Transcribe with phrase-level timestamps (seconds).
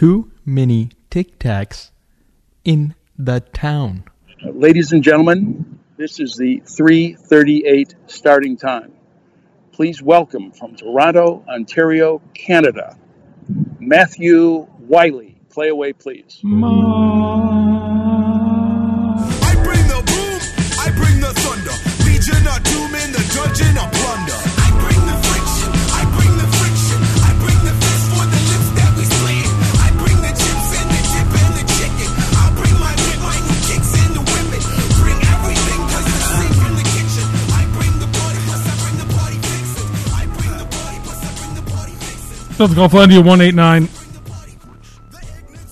[0.00, 1.90] too many Tic Tacs
[2.64, 4.02] in the town.
[4.42, 8.92] Ladies and gentlemen, this is the 338 starting time.
[9.72, 12.96] Please welcome from Toronto, Ontario, Canada,
[13.78, 15.36] Matthew Wiley.
[15.50, 16.40] Play away, please.
[16.42, 16.48] I
[19.62, 20.40] bring the boom,
[20.80, 21.76] I bring the thunder.
[22.08, 23.76] Legion of doom in the dungeon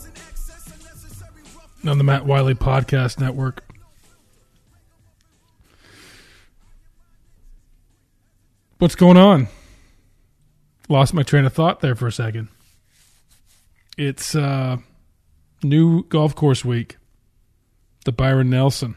[0.06, 1.86] and excess unnecessary rough.
[1.86, 3.62] on the Matt Wiley Podcast Network.
[8.78, 9.48] What's going on?
[10.88, 12.48] Lost my train of thought there for a second.
[13.98, 14.78] It's uh,
[15.62, 16.96] new golf course week.
[18.06, 18.96] The Byron Nelson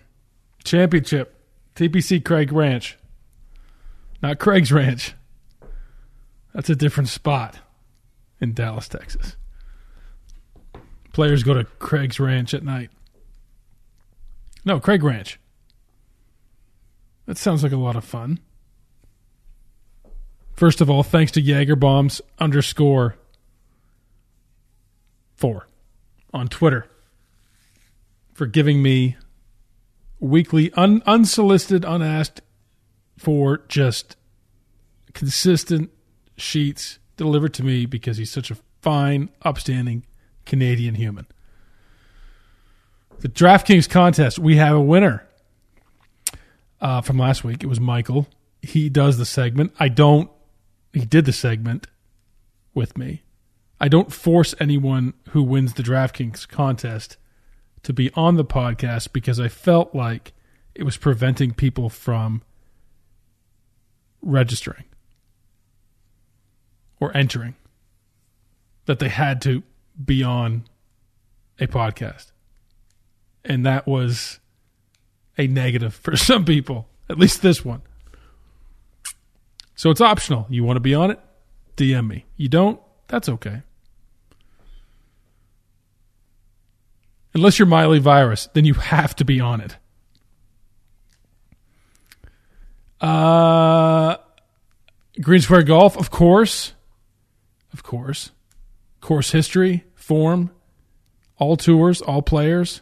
[0.63, 1.35] Championship,
[1.75, 2.97] TPC Craig Ranch.
[4.23, 5.13] Not Craig's Ranch.
[6.53, 7.57] That's a different spot
[8.41, 9.37] in Dallas, Texas.
[11.13, 12.89] Players go to Craig's Ranch at night.
[14.65, 15.39] No, Craig Ranch.
[17.25, 18.39] That sounds like a lot of fun.
[20.53, 23.15] First of all, thanks to Jaeger Bombs underscore
[25.35, 25.67] four
[26.33, 26.87] on Twitter
[28.33, 29.17] for giving me
[30.19, 32.41] weekly, un- unsolicited, unasked
[33.17, 34.15] for just
[35.13, 35.89] consistent
[36.37, 40.03] sheets delivered to me because he's such a fine, upstanding
[40.43, 41.27] Canadian human.
[43.19, 45.27] The DraftKings contest, we have a winner
[46.81, 47.61] uh, from last week.
[47.61, 48.25] It was Michael.
[48.63, 49.71] He does the segment.
[49.79, 50.31] I don't,
[50.93, 51.85] he did the segment
[52.73, 53.21] with me.
[53.79, 57.17] I don't force anyone who wins the DraftKings contest
[57.83, 60.33] to be on the podcast because I felt like
[60.73, 62.41] it was preventing people from
[64.23, 64.85] registering
[67.01, 67.55] or entering,
[68.85, 69.63] that they had to
[70.03, 70.63] be on
[71.59, 72.31] a podcast.
[73.43, 74.39] And that was
[75.37, 77.81] a negative for some people, at least this one.
[79.75, 80.45] So it's optional.
[80.49, 81.19] You want to be on it?
[81.75, 82.25] DM me.
[82.37, 82.79] You don't?
[83.07, 83.63] That's okay.
[87.33, 89.77] Unless you're Miley Virus, then you have to be on it.
[92.99, 94.17] Uh,
[95.19, 96.73] Green Square Golf, of course.
[97.73, 98.31] Of course.
[98.99, 100.51] Course history, form,
[101.37, 102.81] all tours, all players.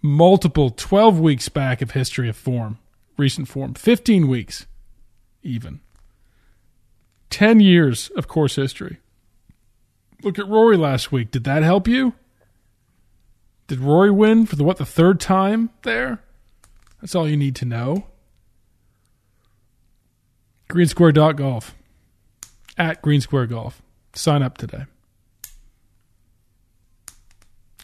[0.00, 2.78] Multiple 12 weeks back of history of form,
[3.16, 4.66] recent form, 15 weeks
[5.42, 5.80] even.
[7.30, 8.98] 10 years of course history.
[10.22, 11.30] Look at Rory last week.
[11.30, 12.14] Did that help you?
[13.66, 16.22] Did Rory win for the what the third time there?
[17.00, 18.06] That's all you need to know.
[20.68, 21.74] Green Square dot golf
[22.76, 23.82] at Green Square Golf.
[24.14, 24.84] Sign up today.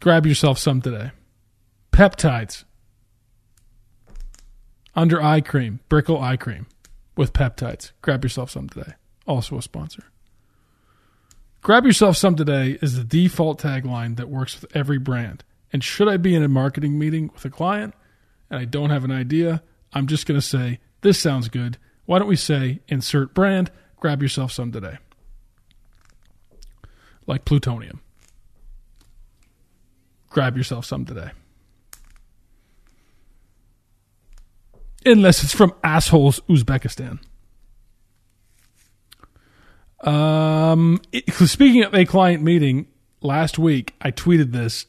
[0.01, 1.11] Grab yourself some today.
[1.93, 2.65] Peptides.
[4.95, 6.67] Under eye cream, Brickell eye cream
[7.17, 7.93] with peptides.
[8.03, 8.93] Grab yourself some today.
[9.27, 10.05] Also a sponsor.
[11.61, 15.45] Grab yourself some today is the default tagline that works with every brand.
[15.73, 17.95] And should I be in a marketing meeting with a client
[18.49, 19.63] and I don't have an idea,
[19.93, 21.79] I'm just going to say, this sounds good.
[22.07, 24.99] Why don't we say insert brand, grab yourself some today?
[27.27, 28.01] Like plutonium.
[30.31, 31.31] Grab yourself some today.
[35.05, 37.19] Unless it's from assholes Uzbekistan.
[40.01, 42.87] Um, it- speaking of a client meeting,
[43.21, 44.87] last week I tweeted this.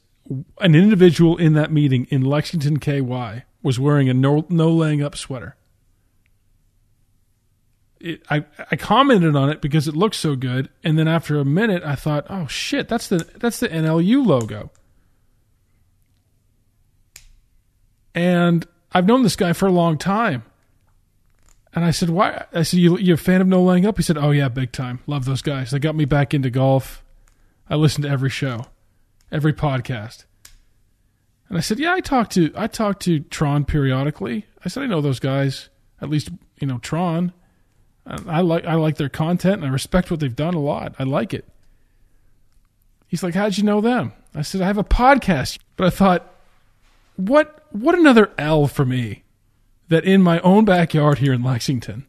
[0.61, 5.15] An individual in that meeting in Lexington, KY, was wearing a no, no laying up
[5.17, 5.55] sweater.
[7.99, 11.45] It, I I commented on it because it looked so good, and then after a
[11.45, 14.71] minute, I thought, "Oh shit, that's the that's the NLU logo."
[18.15, 20.44] And I've known this guy for a long time.
[21.74, 24.03] And I said, "Why?" I said, "You you a fan of No Laying Up?" He
[24.03, 25.00] said, "Oh yeah, big time.
[25.06, 25.71] Love those guys.
[25.71, 27.03] They got me back into golf.
[27.69, 28.65] I listen to every show,
[29.31, 30.25] every podcast."
[31.47, 34.45] And I said, "Yeah, I talk to I talk to Tron periodically.
[34.65, 35.69] I said I know those guys.
[36.01, 36.29] At least
[36.59, 37.33] you know Tron.
[38.27, 40.95] I like I like their content and I respect what they've done a lot.
[40.97, 41.45] I like it."
[43.07, 46.33] He's like, "How'd you know them?" I said, "I have a podcast." But I thought,
[47.15, 49.23] what what another L for me
[49.89, 52.06] that in my own backyard here in Lexington,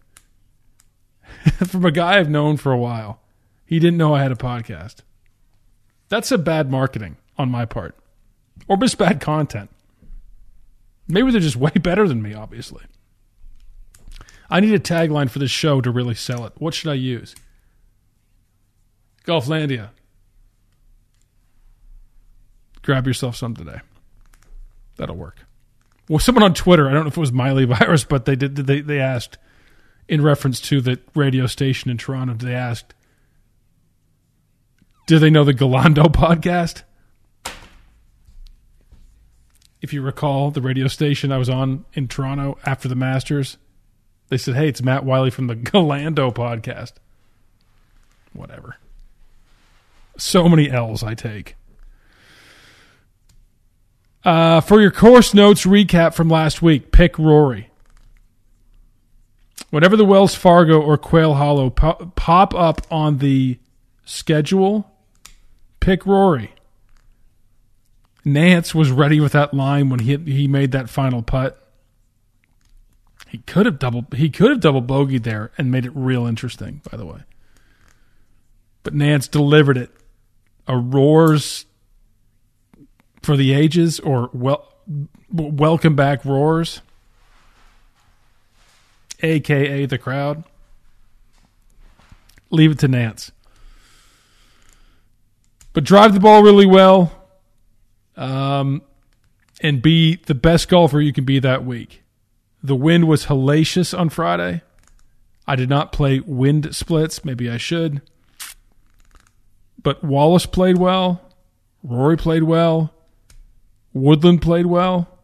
[1.67, 3.21] from a guy I've known for a while,
[3.67, 4.97] He didn't know I had a podcast.
[6.09, 7.95] That's a bad marketing on my part,
[8.69, 9.71] or just bad content.
[11.07, 12.85] Maybe they're just way better than me, obviously.
[14.51, 16.53] I need a tagline for this show to really sell it.
[16.59, 17.35] What should I use?
[19.25, 19.91] Golflandia.
[22.83, 23.81] Grab yourself some today.
[24.97, 25.39] That'll work.
[26.09, 28.57] Well, someone on Twitter, I don't know if it was Miley Virus, but they did
[28.57, 29.39] they they asked
[30.11, 32.95] in reference to the radio station in Toronto, they asked,
[35.07, 36.83] Do they know the Galando podcast?
[39.81, 43.57] If you recall the radio station I was on in Toronto after the Masters,
[44.31, 46.93] they said, Hey, it's Matt Wiley from the Galando podcast.
[48.33, 48.77] Whatever.
[50.17, 51.57] So many L's I take.
[54.25, 57.71] Uh, for your course notes recap from last week, pick Rory.
[59.71, 63.59] Whatever the Wells Fargo or Quail Hollow po- pop up on the
[64.05, 64.91] schedule,
[65.79, 66.53] pick Rory.
[68.25, 71.70] Nance was ready with that line when he he made that final putt.
[73.31, 76.83] He could have double he could have double bogeyed there and made it real interesting,
[76.91, 77.21] by the way.
[78.83, 79.93] But Nance delivered it.
[80.67, 81.67] A roars
[83.23, 84.67] for the ages or well
[85.31, 86.81] welcome back roars
[89.23, 90.45] aka the crowd
[92.51, 93.31] leave it to Nance
[95.73, 97.13] but drive the ball really well
[98.17, 98.83] um,
[99.61, 102.03] and be the best golfer you can be that week
[102.63, 104.63] the wind was hellacious on Friday
[105.47, 108.03] I did not play wind splits maybe I should
[109.83, 111.23] but Wallace played well
[111.83, 112.93] Rory played well
[113.93, 115.19] Woodland played well.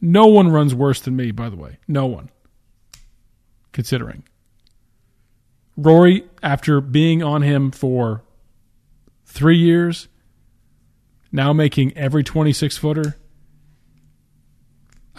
[0.00, 1.78] No one runs worse than me, by the way.
[1.86, 2.30] No one.
[3.72, 4.24] Considering.
[5.76, 8.22] Rory, after being on him for
[9.26, 10.08] three years,
[11.30, 13.16] now making every 26 footer.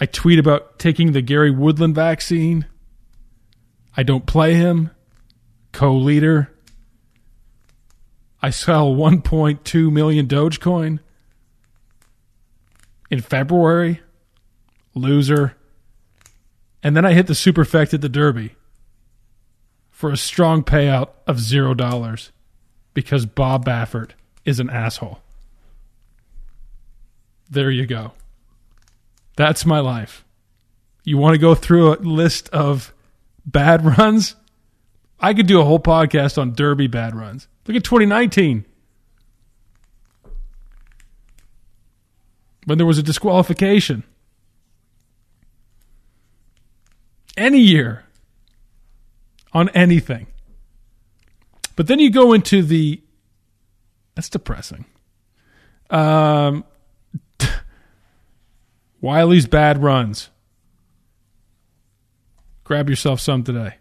[0.00, 2.66] I tweet about taking the Gary Woodland vaccine.
[3.96, 4.90] I don't play him.
[5.72, 6.50] Co leader.
[8.40, 11.00] I sell 1.2 million Dogecoin
[13.10, 14.00] in February.
[14.94, 15.56] Loser.
[16.82, 18.54] And then I hit the superfect at the Derby
[19.90, 22.30] for a strong payout of zero dollars
[22.94, 24.10] because Bob Baffert
[24.44, 25.20] is an asshole.
[27.50, 28.12] There you go.
[29.38, 30.24] That's my life.
[31.04, 32.92] You want to go through a list of
[33.46, 34.34] bad runs?
[35.20, 37.46] I could do a whole podcast on Derby bad runs.
[37.66, 38.64] Look at 2019.
[42.68, 44.02] when there was a disqualification.
[47.34, 48.04] Any year
[49.54, 50.26] on anything.
[51.76, 53.00] But then you go into the.
[54.14, 54.84] That's depressing.
[55.88, 56.64] Um,
[59.00, 60.30] Wiley's bad runs.
[62.64, 63.76] Grab yourself some today.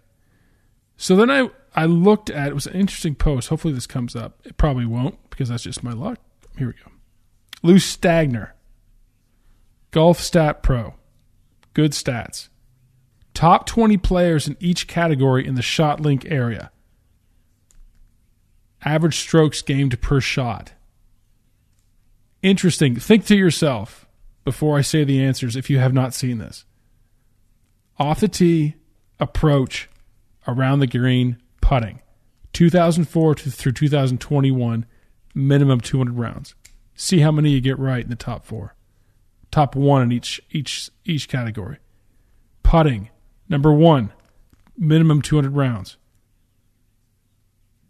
[0.95, 3.49] So then I, I looked at it was an interesting post.
[3.49, 4.39] Hopefully this comes up.
[4.45, 6.19] It probably won't because that's just my luck.
[6.57, 6.91] Here we go.
[7.63, 8.51] Lou Stagner
[9.91, 10.95] Golf Stat Pro.
[11.73, 12.49] Good stats.
[13.33, 16.71] Top 20 players in each category in the shot link area.
[18.83, 20.73] Average strokes gained per shot.
[22.41, 22.95] Interesting.
[22.95, 24.06] Think to yourself
[24.47, 26.63] before I say the answers if you have not seen this.
[27.99, 28.75] Off the tee,
[29.19, 29.89] approach,
[30.47, 31.99] around the green, putting.
[32.53, 34.85] 2004 through 2021,
[35.35, 36.55] minimum 200 rounds.
[36.95, 38.73] See how many you get right in the top four
[39.51, 41.79] top one in each each each category.
[42.63, 43.09] Putting,
[43.49, 44.13] number one,
[44.77, 45.97] minimum 200 rounds.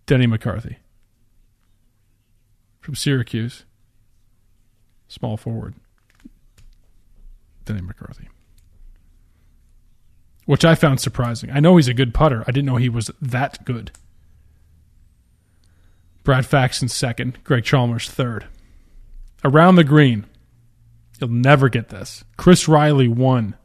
[0.08, 0.80] Denny McCarthy
[2.80, 3.64] from Syracuse,
[5.08, 5.76] small forward.
[7.68, 8.28] Denny McCarthy.
[10.46, 11.52] Which I found surprising.
[11.52, 12.44] I know he's a good putter.
[12.48, 13.92] I didn't know he was that good.
[16.24, 18.48] Brad Faxon second, Greg Chalmers third.
[19.44, 20.26] Around the green,
[21.20, 22.24] You'll never get this.
[22.38, 23.56] Chris Riley one,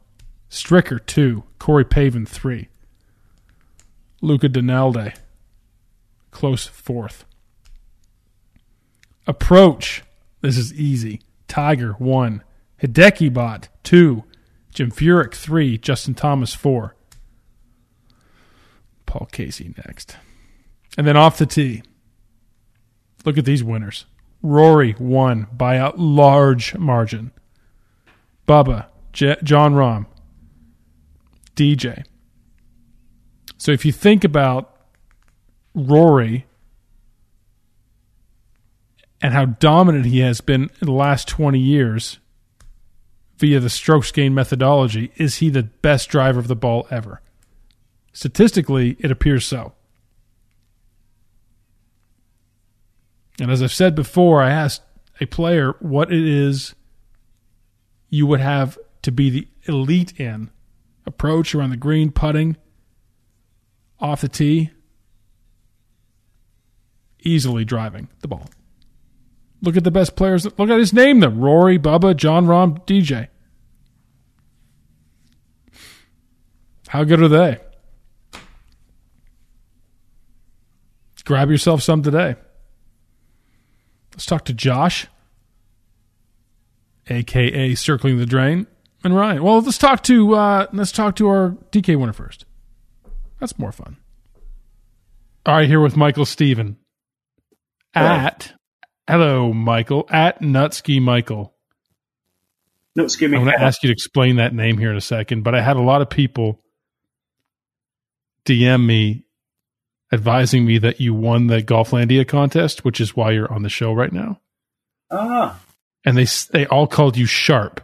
[0.51, 2.69] Stricker two, Corey Pavin three,
[4.21, 5.13] Luke Donald
[6.31, 7.25] close fourth.
[9.27, 10.03] Approach.
[10.41, 11.21] This is easy.
[11.47, 12.43] Tiger one,
[12.83, 14.25] Hideki Bot two,
[14.75, 16.97] Jim Furyk three, Justin Thomas four.
[19.07, 20.17] Paul Casey next.
[20.99, 21.83] And then off the tee.
[23.25, 24.07] Look at these winners.
[24.43, 27.31] Rory won by a large margin.
[28.49, 30.07] Bubba, J- Jon Rahm,
[31.55, 32.05] DJ.
[33.57, 34.75] So if you think about
[35.75, 36.47] Rory
[39.21, 42.19] and how dominant he has been in the last 20 years
[43.39, 47.21] via the strokes gain methodology, is he the best driver of the ball ever?
[48.13, 49.73] Statistically, it appears so.
[53.41, 54.83] And as I've said before, I asked
[55.21, 56.75] a player what it is
[58.09, 60.51] you would have to be the elite in
[61.07, 62.57] approach around the green, putting,
[63.99, 64.71] off the tee,
[67.21, 68.49] easily driving the ball.
[69.63, 70.45] Look at the best players.
[70.45, 73.29] Look at his name them Rory, Bubba, Jon Rahm, DJ.
[76.89, 77.59] How good are they?
[81.25, 82.35] Grab yourself some today.
[84.13, 85.07] Let's talk to Josh,
[87.09, 88.67] aka Circling the Drain,
[89.05, 89.43] and Ryan.
[89.43, 92.45] Well, let's talk to uh, let's talk to our DK winner first.
[93.39, 93.97] That's more fun.
[95.47, 96.77] All right, here with Michael Steven.
[97.95, 98.53] At
[99.13, 100.07] hello, Michael.
[100.11, 101.53] At Nutsky Michael.
[102.99, 103.37] Nutsky me.
[103.37, 105.61] I'm going to ask you to explain that name here in a second, but I
[105.61, 106.59] had a lot of people
[108.47, 109.27] DM me
[110.11, 113.93] advising me that you won the Golflandia contest, which is why you're on the show
[113.93, 114.41] right now.
[115.11, 115.61] Ah,
[116.07, 117.83] And they they all called you sharp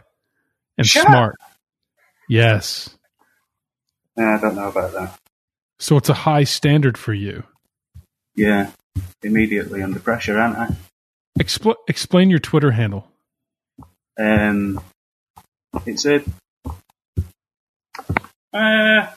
[0.79, 1.07] and Sharp?
[1.07, 1.35] smart.
[2.27, 2.89] Yes.
[4.17, 5.19] yeah, I don't know about that.
[5.77, 7.43] So it's a high standard for you.
[8.35, 8.71] Yeah,
[9.21, 10.75] immediately under pressure, aren't I?
[11.37, 13.07] Expl- explain your Twitter handle.
[14.19, 14.81] Um,
[15.85, 16.23] it's a.
[18.53, 19.07] Uh,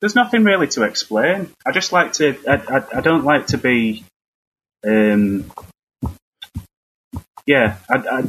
[0.00, 1.50] there's nothing really to explain.
[1.66, 2.36] I just like to.
[2.48, 4.04] I, I, I don't like to be.
[4.84, 5.50] Um,
[7.46, 8.24] yeah, I,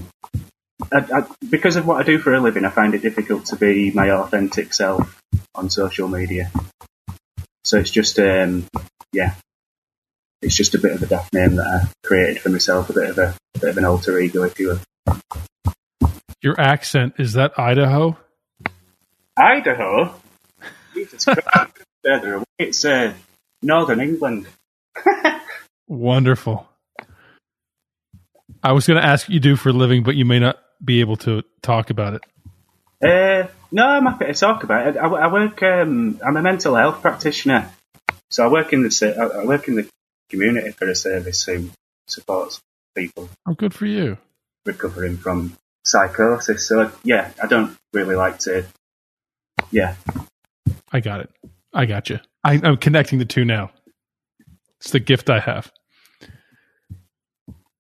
[0.92, 3.92] I, because of what I do for a living, I find it difficult to be
[3.92, 5.20] my authentic self
[5.56, 6.52] on social media.
[7.64, 8.68] So it's just, um,
[9.12, 9.36] yeah,
[10.44, 13.10] it's just a bit of a daft name that I created for myself, a bit
[13.10, 15.20] of a, a bit of an alter ego, if you will.
[16.42, 18.18] Your accent is that Idaho?
[19.38, 20.14] Idaho?
[20.94, 21.72] Jesus Christ,
[22.04, 22.46] further away.
[22.60, 23.14] It's uh,
[23.62, 24.48] Northern England.
[25.88, 26.68] Wonderful.
[28.62, 30.58] I was going to ask what you do for a living, but you may not
[30.84, 32.22] be able to talk about it.
[33.04, 34.98] Uh, no, I'm happy to talk about it.
[34.98, 35.62] I, I work.
[35.64, 37.72] Um, I'm a mental health practitioner,
[38.30, 39.90] so I work in the I I work in the
[40.34, 41.70] community for a service who
[42.08, 42.60] supports
[42.96, 44.18] people Oh, good for you.
[44.66, 46.68] recovering from psychosis.
[46.68, 48.66] So yeah, I don't really like to.
[49.72, 49.96] Yeah,
[50.92, 51.30] I got it.
[51.74, 52.20] I got you.
[52.44, 53.72] I, I'm connecting the two now.
[54.80, 55.72] It's the gift I have.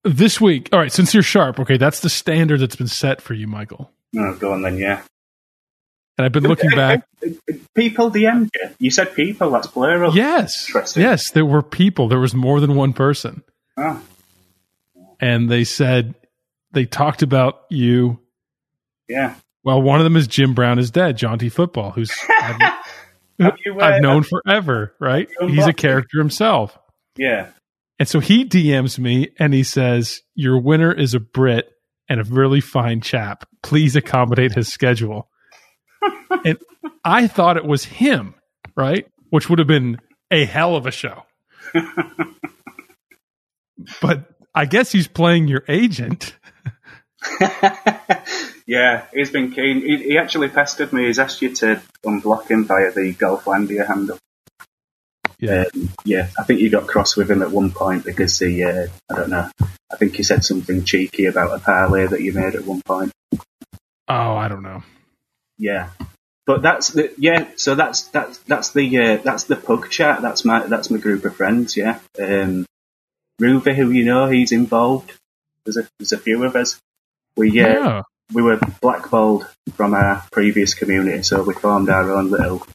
[0.06, 3.34] This week, all right, since you're sharp, okay, that's the standard that's been set for
[3.34, 3.90] you, Michael.
[4.12, 4.78] no, go on then.
[4.78, 5.02] Yeah,
[6.18, 7.06] And I've been looking back.
[7.76, 8.70] people DM'd you.
[8.80, 9.50] You said people.
[9.52, 10.16] That's plural.
[10.16, 10.68] Yes.
[10.68, 11.02] Interesting.
[11.04, 12.08] Yes, there were people.
[12.08, 13.44] There was more than one person.
[13.78, 14.02] Oh,
[15.20, 16.14] And they said,
[16.72, 18.20] they talked about you.
[19.08, 19.36] yeah.
[19.66, 22.60] Well, one of them is Jim Brown is dead, Jaunty Football, who's I've,
[23.66, 25.30] you, uh, I've known forever, right?
[25.48, 26.78] He's a character himself.
[27.18, 27.48] Yeah.
[27.98, 31.72] And so he DMs me and he says, Your winner is a Brit
[32.10, 33.48] and a really fine chap.
[33.62, 35.30] Please accommodate his schedule.
[36.46, 36.58] And
[37.04, 38.36] I thought it was him,
[38.76, 39.08] right?
[39.30, 40.00] Which would have been
[40.32, 41.24] a hell of a show.
[44.02, 46.36] but I guess he's playing your agent.
[48.68, 49.82] yeah, he's been keen.
[49.82, 51.06] He, he actually pestered me.
[51.06, 54.18] He's asked you to unblock him via the Golflandia handle.
[55.40, 55.66] Yeah.
[55.74, 58.88] Um, yeah, I think you got cross with him at one point because he, uh,
[59.12, 59.50] I don't know,
[59.92, 63.12] I think he said something cheeky about a parlay that you made at one point.
[64.08, 64.84] Oh, I don't know.
[65.64, 65.92] Yeah,
[66.46, 67.48] but that's the yeah.
[67.56, 70.22] So that's that's that's the uh, that's the pug chat.
[70.22, 71.78] That's my that's my group of friends.
[71.78, 72.66] Yeah, um,
[73.40, 75.14] Ruby, who you know, he's involved.
[75.64, 76.82] There's a there's a few of us.
[77.38, 78.02] We uh, Yeah.
[78.34, 82.68] we were blackballed from our previous community, so we formed our own little,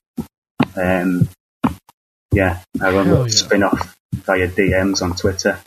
[0.74, 1.28] um,
[2.32, 3.34] yeah, our own little yeah.
[3.34, 5.60] spin-off via DMs on Twitter.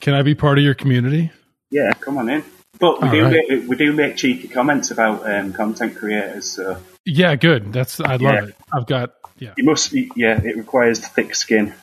[0.00, 1.30] Can I be part of your community?
[1.70, 2.42] Yeah, come on in.
[2.78, 3.44] But we All do right.
[3.48, 7.72] make, we do make cheeky comments about um, content creators, so Yeah, good.
[7.72, 8.44] That's I love Yeah.
[8.46, 8.56] it.
[8.72, 9.54] I've got yeah.
[9.56, 9.92] you must.
[9.92, 11.74] Yeah, it requires thick skin.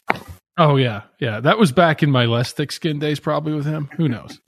[0.57, 1.41] Oh yeah, yeah.
[1.41, 3.89] That was back in my less thick skin days, probably with him.
[3.97, 4.39] Who knows?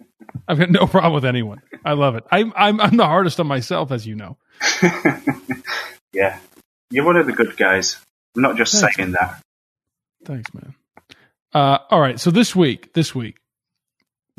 [0.48, 1.62] I've got no problem with anyone.
[1.84, 2.24] I love it.
[2.32, 4.38] I'm I'm I'm the hardest on myself, as you know.
[6.14, 6.40] Yeah,
[6.90, 7.98] you're one of the good guys.
[8.36, 8.96] I'm not just Thanks.
[8.96, 9.42] saying that.
[10.26, 10.74] Thanks, man.
[11.54, 12.20] Uh, all right.
[12.20, 13.38] So this week, this week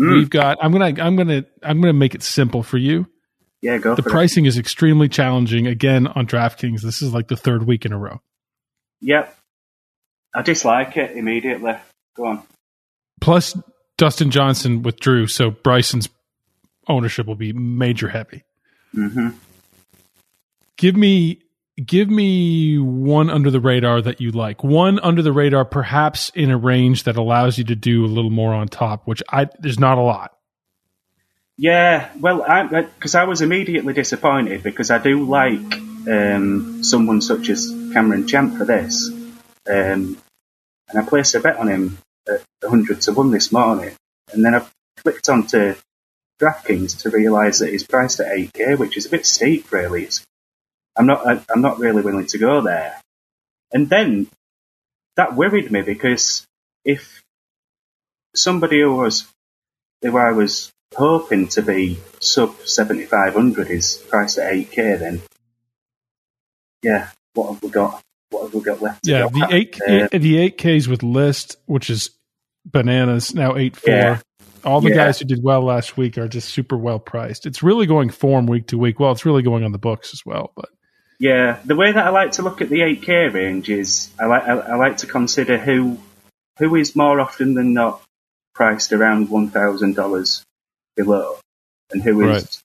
[0.01, 0.59] Mm, we've got.
[0.63, 3.07] I'm gonna I'm gonna I'm gonna make it simple for you.
[3.63, 5.67] yeah, go The pricing is extremely challenging.
[5.67, 8.21] Again on DraftKings, this is like the third week in a row.
[9.01, 9.35] Yep.
[10.35, 11.75] I dislike it immediately.
[12.17, 12.43] Go on.
[13.21, 13.57] Plus,
[13.97, 16.09] Dustin Johnson withdrew, so Bryson's
[16.87, 18.45] ownership will be major heavy.
[18.93, 19.31] hmm
[20.77, 21.41] Give me
[21.85, 24.65] give me one under the radar that you like.
[24.65, 28.31] One under the radar, perhaps in a range that allows you to do a little
[28.31, 30.35] more on top, which I there's not a lot.
[31.57, 32.47] Yeah, well,
[32.95, 35.75] because I, was immediately disappointed because I do like
[36.09, 39.09] um, someone such as Cameron Champ for this,
[39.69, 40.17] um,
[40.89, 43.91] and I placed a bet on him at 100 to 1 this morning,
[44.33, 44.65] and then I
[44.99, 45.75] clicked onto
[46.41, 50.05] DraftKings to realise that he's priced at 8k, which is a bit steep, really.
[50.05, 50.25] It's,
[50.99, 53.01] I'm not, I, I'm not really willing to go there.
[53.73, 54.29] And then
[55.17, 56.45] that worried me because
[56.85, 57.23] if
[58.35, 59.27] somebody who was,
[60.03, 65.23] who I was hoping to be sub 7500 is priced at 8k, then
[66.83, 68.03] yeah, what have we got?
[68.31, 69.07] What have we got left?
[69.07, 72.11] Yeah, go the eight Uh, the eight Ks with list, which is
[72.67, 73.95] bananas now eight four.
[73.95, 74.19] Yeah.
[74.65, 74.97] All the Yeah.
[74.97, 77.47] guys who did well last week are just super well priced.
[77.47, 79.01] It's really going form week to week.
[79.01, 80.53] Well, it's really going on the books as well.
[80.57, 80.69] But
[81.19, 84.43] Yeah, the way that I like to look at the 8k range is I like
[84.45, 85.99] I, I like to consider who
[86.59, 88.03] who is more often than not
[88.55, 90.45] priced around one thousand dollars
[90.97, 91.39] below,
[91.91, 92.63] and who is Right.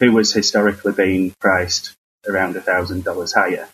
[0.00, 1.94] who has historically been priced
[2.28, 3.68] around a thousand dollars higher.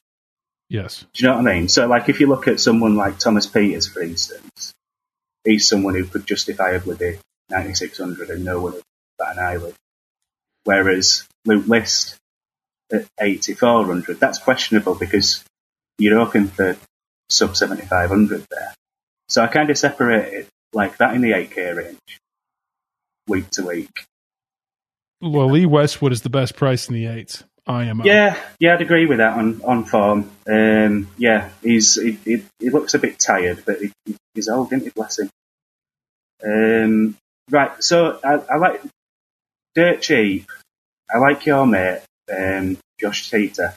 [0.69, 1.69] yes, Do you know what I mean?
[1.69, 4.73] So, like, if you look at someone like Thomas Pieters, for instance,
[5.45, 7.19] he's someone who could justifiably be
[7.51, 8.83] 9,600 and no one would
[9.19, 9.75] bat an eyelid.
[10.65, 12.17] Whereas Luke List
[12.93, 15.45] at 8,400, that's questionable because
[15.99, 16.77] you're hoping for
[17.31, 18.75] sub 7,500 there.
[19.29, 22.19] So I kind of separate it like that in the 8K range,
[23.29, 24.05] week to week.
[25.21, 27.45] well, Lee Westwood is the best price in the eights.
[27.67, 28.03] am.
[28.05, 30.31] Yeah, yeah, I'd agree with that on on form.
[30.49, 33.93] Um, yeah, he's he, he, he looks a bit tired, but he,
[34.35, 34.91] he's old, isn't he?
[34.91, 35.31] Bless him.
[36.45, 37.17] Um,
[37.51, 38.83] right, so I, I like
[39.75, 40.51] dirt cheap.
[41.13, 43.75] I like your mate, um, Josh Teater,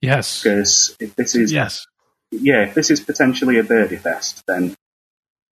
[0.00, 0.42] Yes.
[0.42, 1.86] because if this is Yes.
[2.30, 4.74] yeah, if this is potentially a birdie fest, then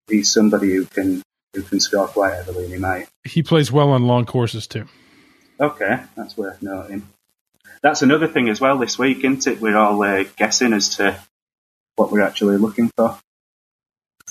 [0.10, 1.22] he's somebody who can
[1.56, 3.08] who can score quite heavily, and he might.
[3.24, 4.86] He plays well on long courses too.
[5.60, 7.08] Okay, that's worth noting.
[7.82, 9.62] That's another thing as well this week, isn't it?
[9.62, 11.18] We're all uh, guessing as to
[11.96, 13.18] what we're actually looking for.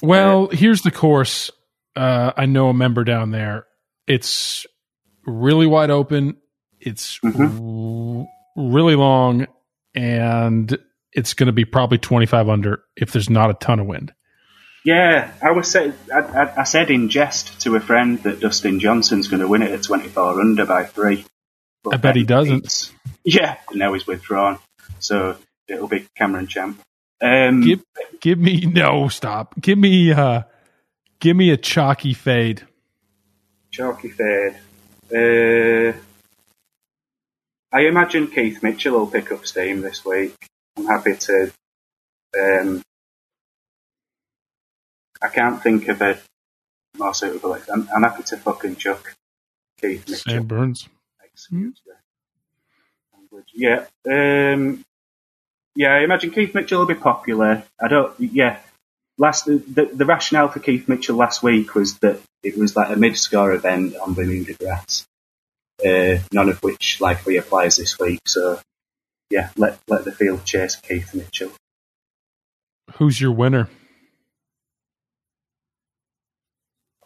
[0.03, 1.51] Well, here's the course.
[1.97, 3.67] Uh, I know a member down there.
[4.07, 4.67] It's
[5.25, 6.37] really wide open.
[6.85, 9.47] It's r- really long,
[9.95, 10.77] and
[11.13, 14.13] it's going to be probably 25 under if there's not a ton of wind.
[14.85, 18.81] Yeah, I was say, I, I, I said in jest to a friend that Dustin
[18.81, 21.25] Johnson's going to win it at 24 under by three.
[21.83, 22.93] But I bet he doesn't.
[23.27, 24.59] Yeah, now he's withdrawn,
[24.99, 26.79] so it'll be Cameron Champ.
[27.23, 27.83] Um, Give,
[28.21, 29.59] give me no stop.
[29.59, 30.43] Give me uh,
[31.21, 32.67] give me a chalky fade.
[33.71, 34.57] Chalky fade.
[35.11, 35.97] Uh,
[37.75, 40.35] I imagine Keith Mitchell will pick up steam this week.
[40.77, 41.53] I'm happy to.
[42.39, 42.83] Um,
[45.21, 46.19] I can't think of a
[46.97, 47.59] more suitable.
[47.73, 49.15] I'm, I'm happy to fucking chuck
[49.81, 50.33] Keith Mitchell.
[50.33, 50.89] Sam Burns.
[51.25, 51.81] Excuse
[53.35, 53.51] language.
[53.55, 53.87] Yeah.
[54.09, 54.85] Um,
[55.75, 57.65] yeah, I imagine Keith Mitchell will be popular.
[57.81, 58.15] I don't.
[58.19, 58.59] Yeah.
[59.19, 62.97] Last the, the rationale for Keith Mitchell last week was that it was like a
[62.97, 65.07] mid-score event on Bermuda grass,
[65.85, 68.21] uh, none of which likely applies this week.
[68.27, 68.61] So,
[69.31, 71.53] yeah, let let the field chase Keith Mitchell.
[72.97, 73.69] Who's your winner?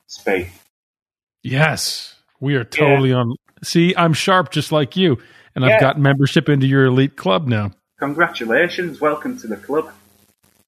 [0.08, 0.50] Spieth.
[1.42, 3.34] Yes, we are totally on.
[3.62, 5.18] See, I'm sharp just like you,
[5.54, 7.72] and I've got membership into your elite club now.
[7.98, 9.92] Congratulations, welcome to the club.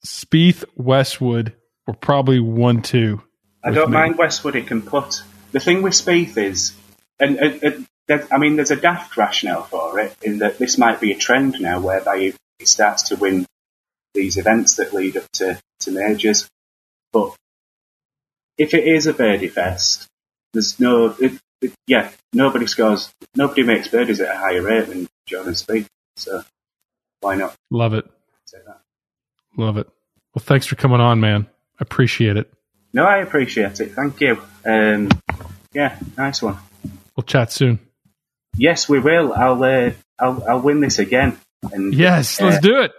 [0.05, 1.55] Spieth, Westwood,
[1.87, 3.23] we're probably one two.
[3.64, 3.94] I don't me.
[3.94, 4.55] mind Westwood.
[4.55, 5.23] He can put.
[5.53, 6.73] The thing with Spieth is,
[7.18, 11.00] and, and, and I mean, there's a daft rationale for it in that this might
[11.00, 13.46] be a trend now, whereby he, starts to win
[14.12, 16.46] these events that lead up to, to majors.
[17.10, 17.34] But
[18.58, 20.06] if it is a birdie fest,
[20.52, 25.08] there's no, it, it, yeah, nobody scores, nobody makes birdies at a higher rate than
[25.26, 25.86] Jordan Spieth.
[26.16, 26.42] So
[27.20, 28.04] why not Love it,
[29.56, 29.88] love it.
[30.34, 31.46] Well, thanks for coming on, man.
[31.46, 32.52] I appreciate it.
[32.92, 33.92] No, I appreciate it.
[33.92, 34.42] Thank you.
[34.66, 35.08] Um,
[35.72, 36.58] yeah, nice one.
[37.16, 37.78] We'll chat soon.
[38.56, 39.32] Yes, we will.
[39.32, 41.38] I'll uh, I'll I'll win this again,
[41.72, 42.92] and Yes, uh, let's do it.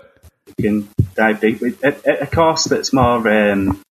[0.57, 3.81] we can dive deep with a, a- course that's more um,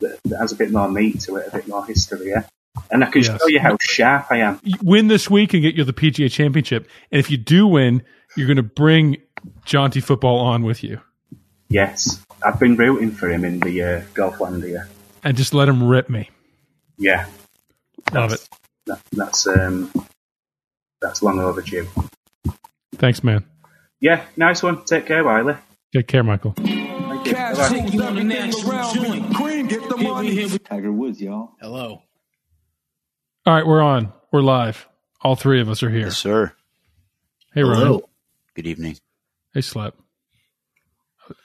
[0.00, 2.28] that, has a bit more meat to it, a bit more history.
[2.28, 2.44] Yeah,
[2.90, 3.40] and I can Yes.
[3.40, 4.60] show you how sharp I am.
[4.62, 6.88] You win this week and get you the PGA Championship.
[7.10, 8.02] And if you do win,
[8.36, 9.16] you're going to bring
[9.64, 11.00] Jaunty football on with you
[11.68, 14.86] Yes, I've been rooting for him in the uh, Golflandia.
[15.24, 16.30] and just let him rip me.
[16.98, 17.26] Yeah,
[18.12, 18.48] Love it.
[18.86, 19.90] That, that's um,
[21.00, 21.86] that's long overdue.
[22.96, 23.44] Thanks, man.
[24.00, 24.84] Yeah, nice one.
[24.84, 25.56] Take care, Wiley.
[25.94, 26.52] Take care, Michael.
[26.56, 27.32] Thank you.
[27.34, 27.90] Cash Bye-bye.
[28.64, 29.34] rules everything.
[29.34, 30.58] Cream, get the money.
[30.58, 31.52] Tiger Woods, y'all.
[31.60, 32.02] Hello.
[33.46, 34.12] All right, we're on.
[34.32, 34.88] We're live.
[35.22, 36.06] All three of us are here.
[36.06, 36.52] Yes, sir.
[37.54, 38.00] Hey, Ryan.
[38.54, 38.96] Good evening.
[39.54, 39.94] Hey, Slap.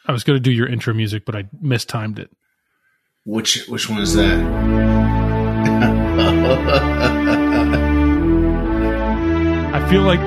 [0.07, 2.29] I was going to do your intro music, but I mistimed it.
[3.23, 4.41] Which which one is that?
[9.81, 10.19] I feel like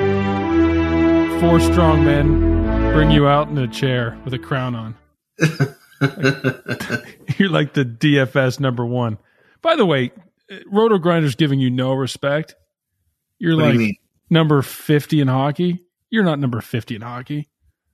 [1.40, 4.95] four strong men bring you out in a chair with a crown on.
[7.38, 9.19] You're like the DFS number one.
[9.62, 10.12] By the way,
[10.67, 12.55] Roto Grinder's giving you no respect.
[13.38, 13.95] You're What like you
[14.31, 15.81] number 50 in hockey.
[16.11, 17.49] You're not number 50 in hockey.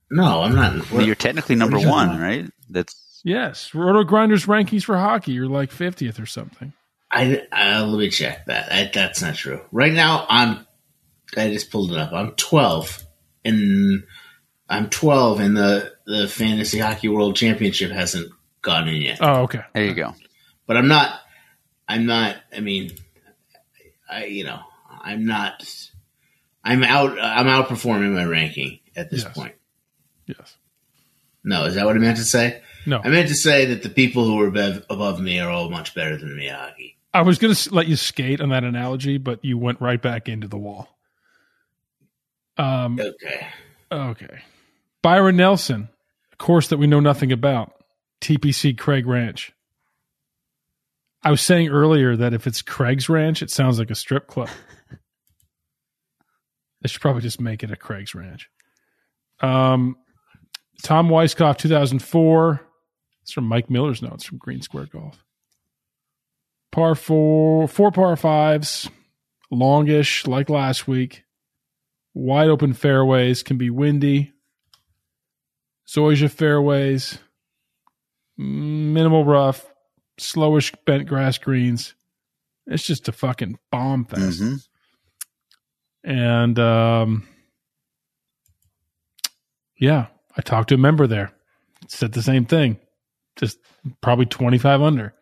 [0.09, 0.91] No, I'm not.
[0.91, 2.51] Well, you're technically number what are one, talking right?
[2.69, 5.33] That's Yes, Roto Grinder's rankings for hockey.
[5.33, 6.73] You're like 50th or something.
[7.11, 8.71] I, I let me check that.
[8.71, 9.61] I, that's not true.
[9.71, 10.65] Right now, I'm.
[11.37, 12.11] I just pulled it up.
[12.13, 13.03] I'm 12,
[13.45, 14.03] and
[14.69, 19.19] I'm 12, and the the fantasy hockey world championship hasn't gone in yet.
[19.21, 19.61] Oh, okay.
[19.73, 20.13] there you go.
[20.67, 21.19] But I'm not.
[21.87, 22.37] I'm not.
[22.55, 22.91] I mean,
[24.09, 24.59] I you know
[25.01, 25.63] I'm not.
[26.63, 27.17] I'm out.
[27.19, 29.33] I'm outperforming my ranking at this Yes.
[29.33, 29.55] point.
[30.27, 30.55] Yes.
[31.43, 32.61] No, is that what I meant to say?
[32.85, 33.01] No.
[33.03, 35.95] I meant to say that the people who are above, above me are all much
[35.95, 36.97] better than me hockey.
[37.13, 40.29] I was going to let you skate on that analogy, but you went right back
[40.29, 40.87] into the wall.
[42.57, 43.47] Um, Okay.
[43.91, 44.39] okay.
[45.01, 45.89] Byron Nelson,
[46.31, 47.73] a course that we know nothing about.
[48.21, 49.51] TPC Craig Ranch.
[51.23, 54.49] I was saying earlier that if it's Craig's Ranch, it sounds like a strip club.
[56.81, 58.49] they should probably just make it a Craig's Ranch.
[59.39, 59.95] Um,
[60.83, 62.61] Tom Weiskopf, 2004.
[63.23, 65.23] It's from Mike Miller's notes from Green Square Golf.
[66.71, 68.89] Par four, four par fives,
[69.51, 71.23] longish like last week.
[72.13, 74.33] Wide open fairways can be windy.
[75.87, 77.19] Zoysia fairways,
[78.37, 79.65] minimal rough,
[80.19, 81.95] slowish bent grass greens.
[82.67, 84.39] It's just a fucking bomb fest.
[84.39, 84.55] hmm
[86.03, 87.27] And um,
[89.77, 91.31] yeah, I talked to a member there.
[91.87, 92.77] Said the same thing.
[93.35, 93.57] Just
[94.01, 95.13] probably 25 under.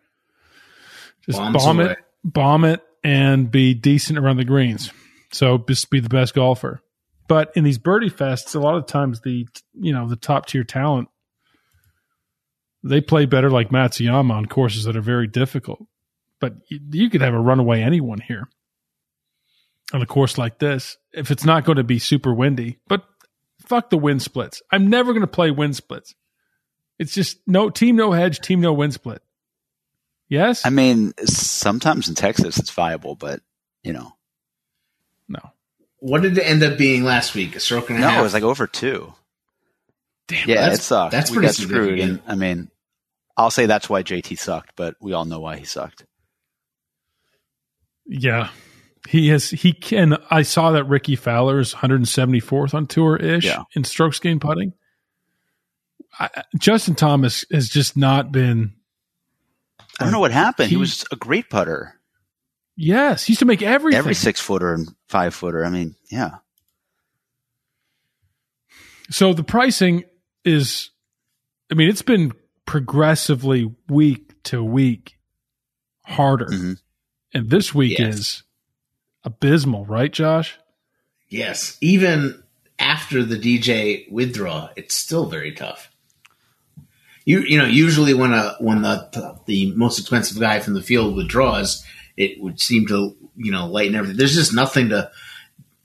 [1.25, 1.91] Just Bombs bomb away.
[1.91, 4.91] it, bomb it, and be decent around the greens.
[5.31, 6.81] So just be the best golfer.
[7.27, 10.63] But in these birdie fests, a lot of times the you know the top tier
[10.63, 11.09] talent
[12.83, 15.85] they play better like Matsuyama on courses that are very difficult.
[16.39, 18.47] But you, you could have a runaway anyone here
[19.91, 22.77] on a course like this if it's not going to be super windy.
[22.87, 23.03] But
[23.65, 24.61] fuck the wind splits.
[24.71, 26.15] I'm never going to play wind splits.
[26.97, 29.21] It's just no team, no hedge, team, no wind split.
[30.27, 30.65] Yes?
[30.65, 33.41] I mean, sometimes in Texas it's viable, but
[33.83, 34.13] you know,
[35.29, 35.39] no.
[35.99, 37.55] What did it end up being last week?
[37.55, 38.19] A stroke and a no, half.
[38.19, 39.13] it was like over two.
[40.27, 40.47] Damn.
[40.49, 41.11] Yeah, that's- it sucked.
[41.11, 41.99] that's we pretty got screwed.
[41.99, 42.69] And I mean,
[43.37, 46.05] I'll say that's why JT sucked, but we all know why he sucked.
[48.05, 48.49] Yeah.
[49.07, 50.17] He has, he can.
[50.29, 53.63] I saw that Rickie Fowler is 174th on tour ish Yeah.
[53.75, 54.73] in strokes gained putting.
[56.19, 58.73] I, Justin Thomas has just not been.
[59.99, 60.69] I don't know what happened.
[60.69, 61.98] He, He- was a great putter.
[62.81, 63.25] Yes.
[63.25, 63.97] He used to make everything.
[63.97, 65.65] Every six footer and five footer.
[65.65, 66.35] I mean, yeah.
[69.09, 70.03] So the pricing
[70.45, 70.91] is,
[71.71, 72.31] I mean, it's been
[72.65, 75.17] progressively week to week
[76.05, 76.45] harder.
[76.45, 76.79] Mhm.
[77.33, 78.15] And this week Yes.
[78.15, 78.43] is
[79.23, 80.55] abysmal, right, Josh?
[81.27, 81.77] yes.
[81.81, 82.41] Even
[82.79, 85.89] after the DJ withdraw, it's still very tough.
[87.25, 91.15] You you know usually when a when the the most expensive guy from the field
[91.15, 91.83] withdraws,
[92.19, 94.17] it would seem to you know lighten everything.
[94.17, 95.09] There's just nothing to.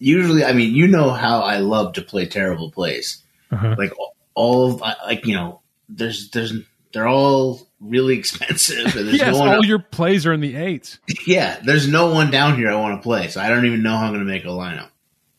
[0.01, 3.23] Usually, I mean, you know how I love to play terrible plays.
[3.51, 3.77] Uh-huh.
[3.79, 3.93] Like
[4.35, 6.53] all of like you know, there's there's
[6.93, 8.97] they're all really expensive.
[8.97, 10.99] And there's Yes, no one all your plays are in the eights.
[11.27, 13.97] Yeah, there's no one down here I want to play, so I don't even know
[13.97, 14.89] how I'm going to make a lineup.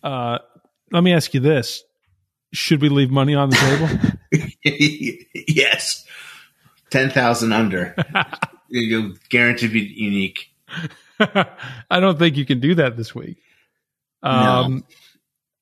[0.02, 0.40] Uh,
[0.92, 1.84] let me ask you this:
[2.54, 4.48] Should we leave money on the table?
[5.48, 6.06] yes,
[6.90, 7.96] ten thousand under.
[8.70, 10.55] You'll guarantee to be unique.
[11.90, 13.38] I don't think you can do that this week.
[14.24, 14.84] Um,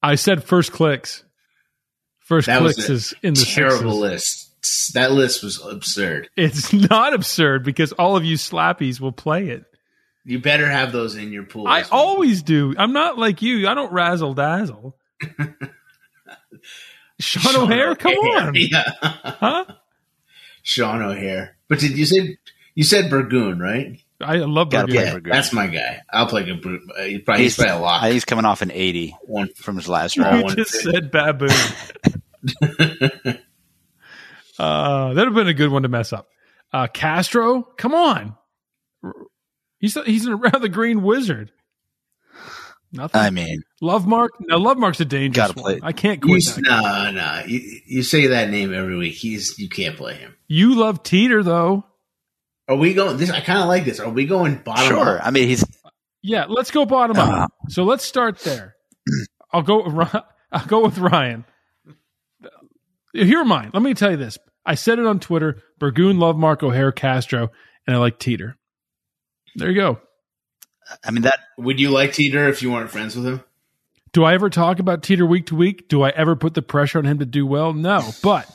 [0.02, 1.24] I said first clicks.
[2.20, 4.50] First That clicks is in the Terrible sixes.
[4.64, 4.94] list.
[4.94, 6.30] That list was absurd.
[6.38, 9.66] It's not absurd because all of you slappies will play it.
[10.26, 11.68] You better have those in your pool.
[11.68, 12.74] I always do.
[12.78, 13.68] I'm not like you.
[13.68, 14.96] I don't razzle dazzle.
[17.20, 18.84] Sean, O'Hair, come on, Yeah.
[19.02, 19.66] huh?
[20.62, 21.58] Sean O'Hair.
[21.68, 22.38] But did you say
[22.76, 24.00] you said Burgoon, right?
[24.22, 25.04] I love Gotta Burgoon.
[25.04, 25.32] Yeah, Burgoon.
[25.32, 26.02] that's my guy.
[26.12, 26.62] I'll play good.
[26.62, 26.82] Brute.
[26.98, 28.12] Uh, he's probably he's probably a I lot.
[28.12, 29.50] he's coming off an 80 One.
[29.56, 30.38] from his last round.
[30.38, 30.92] You one just thing.
[30.94, 31.50] said baboon.
[34.60, 36.28] uh, that'd have been a good one to mess up.
[36.72, 38.36] Uh, Castro, come on.
[39.80, 41.52] He's he's around the Green Wizard.
[42.96, 43.22] Nothing.
[43.22, 44.30] I mean, Lovemark.
[44.42, 45.84] No, Lovemark's a dangerous Gotta play one.
[45.84, 46.64] I can't You, quit that.
[46.64, 47.12] guy.
[47.12, 47.42] no, no.
[47.48, 49.16] You, you say that name every week.
[49.16, 50.36] He's you can't play him.
[50.48, 51.86] You love Teater though.
[52.68, 53.18] Are we going?
[53.18, 54.00] This I kind of like this.
[54.00, 55.18] Are we going bottom sure.
[55.20, 55.28] up?
[55.28, 55.64] I mean, he's
[56.22, 57.52] Yeah, let's go bottom Uh, up.
[57.70, 58.76] So let's start there.
[59.52, 59.84] I'll go.
[59.84, 60.22] with Ry-
[60.52, 61.46] I'll go with Ryan.
[63.14, 63.72] Here are mine.
[63.74, 64.38] Let me tell you this.
[64.66, 65.62] I said it on Twitter.
[65.80, 67.50] Burgoon, Love Mark, O'Hair, Castro,
[67.86, 68.56] and I like Teater.
[69.56, 70.00] There you go.
[71.04, 73.44] I mean that Would you like Teater if you weren't friends with him?
[74.14, 75.88] Do I ever talk about Teater week to week?
[75.90, 77.74] Do I ever put the pressure on him to do well?
[77.74, 78.10] No.
[78.22, 78.48] But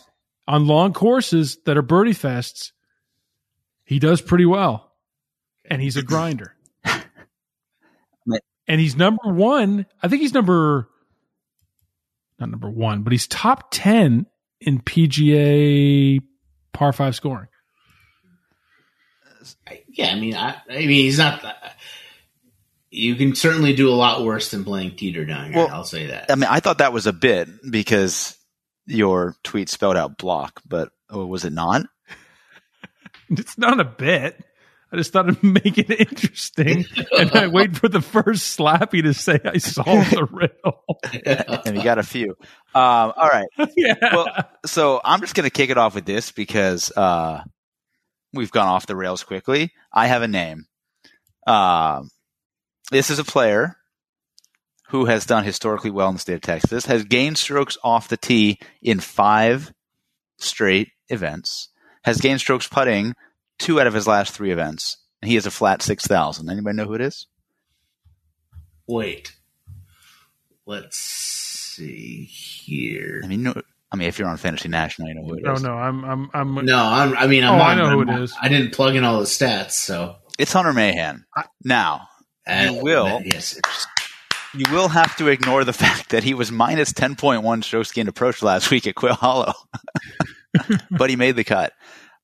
[0.46, 2.72] on long courses that are birdie fests,
[3.88, 4.92] he does pretty well.
[5.64, 6.54] And he's a grinder.
[6.84, 7.02] and
[8.80, 9.86] he's number one.
[10.02, 10.90] I think he's number,
[12.38, 14.26] not number one, but he's top 10
[14.60, 16.20] in PGA
[16.74, 17.48] par five scoring.
[19.88, 21.42] Yeah, I mean, I, I mean, he's not.
[21.42, 21.52] Uh,
[22.90, 25.64] you can certainly do a lot worse than playing Teater down here.
[25.64, 26.30] Well, I'll say that.
[26.30, 28.36] I mean, I thought that was a bit because
[28.86, 31.86] your tweet spelled out block, but oh, was it not?
[33.38, 34.42] It's not a bit.
[34.90, 36.86] I just thought it'd make it interesting.
[37.18, 40.84] and I wait for the first slappy to say I solved the riddle.
[41.66, 42.30] And we got a few.
[42.74, 43.48] Um, all right.
[43.76, 43.94] yeah.
[44.00, 44.28] Well,
[44.64, 47.42] so I'm just going to kick it off with this because uh,
[48.32, 49.72] we've gone off the rails quickly.
[49.92, 50.66] I have a name.
[51.46, 52.08] Um,
[52.90, 53.76] this is a player
[54.88, 58.16] who has done historically well in the state of Texas, has gained strokes off the
[58.16, 59.72] tee in five
[60.38, 61.68] straight events,
[62.08, 63.14] has gained strokes putting
[63.58, 66.48] two out of his last three events, and he has a flat 6,000.
[66.48, 67.26] Anybody know who it is?
[68.86, 69.34] Wait,
[70.66, 73.20] let's see here.
[73.22, 73.54] I mean, no,
[73.92, 75.62] I mean, if you're on Fantasy National, you know who it is.
[75.62, 76.64] No, no, I'm, I'm, I'm.
[76.64, 78.34] No, I'm, I mean, I'm Oh, not, I know who I'm it not- is.
[78.40, 81.24] I didn't plug in all the stats, so It's Hunter Mahan.
[81.64, 82.08] Now,
[82.48, 83.20] You will.
[83.24, 83.86] Yes, it's-
[84.54, 88.42] you will have to ignore the fact that he was minus 10.1 strokes gained approach
[88.42, 89.52] last week at Quail Hollow,
[90.90, 91.72] but he made the cut.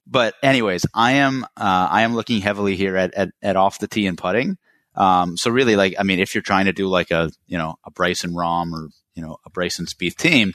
[0.06, 3.88] But anyways, I am uh, I am looking heavily here at, at, at off the
[3.88, 4.58] tee and putting.
[4.94, 7.76] Um, so really, like I mean, if you're trying to do like a you know
[7.84, 10.52] a Bryson Rahm or you know a Bryson Spieth team,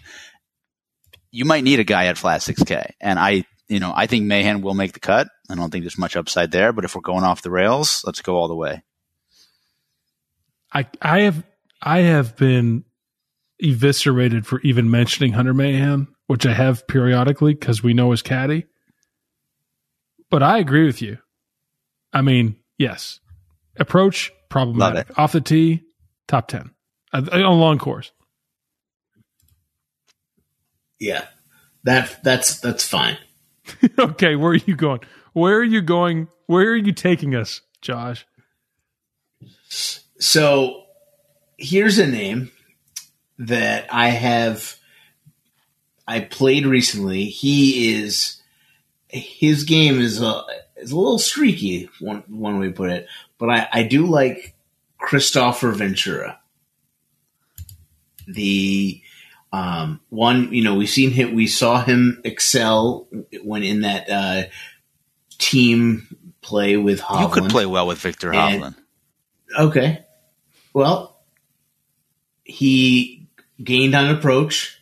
[1.31, 2.91] you might need a guy at flat 6K.
[3.01, 5.27] And I you know I think Mahan will make the cut.
[5.49, 6.71] I don't think there's much upside there.
[6.71, 8.83] But if we're going off the rails, let's go all the way.
[10.71, 11.43] I, I have,
[11.81, 12.85] I have been
[13.59, 18.67] eviscerated for even mentioning Hunter Mayhem, which I have periodically because we know his caddy.
[20.29, 21.17] But I agree with you.
[22.13, 23.19] I mean, yes,
[23.79, 25.17] approach problematic.
[25.17, 25.81] Off the tee,
[26.27, 26.69] top ten
[27.11, 28.11] uh, on a long course.
[30.99, 31.25] yeah,
[31.83, 33.17] that that's that's fine.
[33.99, 34.99] okay, where are you going?
[35.33, 36.27] Where are you going?
[36.45, 38.27] Where are you taking us, Josh?
[39.69, 40.83] So
[41.57, 42.51] here's a name
[43.39, 44.78] that I have
[46.09, 47.25] I played recently.
[47.25, 48.41] He is
[49.07, 50.41] his game is a
[50.75, 53.07] is a little streaky, one one way to put it.
[53.37, 54.55] But I, I do like
[54.99, 56.39] Kristoffer Ventura.
[58.27, 59.01] The
[59.53, 61.35] um, one, you know, we've seen him.
[61.35, 63.07] We saw him excel
[63.43, 64.43] when in that uh,
[65.37, 66.07] team
[66.41, 67.21] play with Hovland.
[67.35, 68.75] You could play well with Victor And- Hovland.
[69.59, 70.05] Okay.
[70.73, 71.19] Well,
[72.43, 73.27] he
[73.63, 74.78] gained on approach.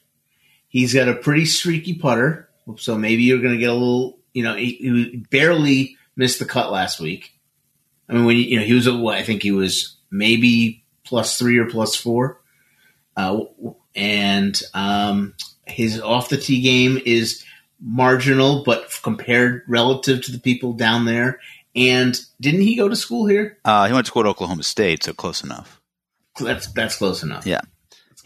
[0.77, 4.19] He's got a pretty streaky putter, so maybe you're going to get a little.
[4.31, 7.33] You know, he, he barely missed the cut last week.
[8.07, 10.85] I mean, when you, you know he was at what I think he was maybe
[11.03, 12.41] plus three or plus four,
[13.15, 13.39] uh,
[13.95, 15.33] and um,
[15.65, 17.43] his off the tee game is
[17.81, 21.39] marginal, but compared relative to the people down there.
[21.75, 23.57] And didn't he go to school here?
[23.65, 25.81] Uh, he went to school at Oklahoma State, so close enough.
[26.39, 27.47] That's that's close enough.
[27.47, 27.61] Yeah.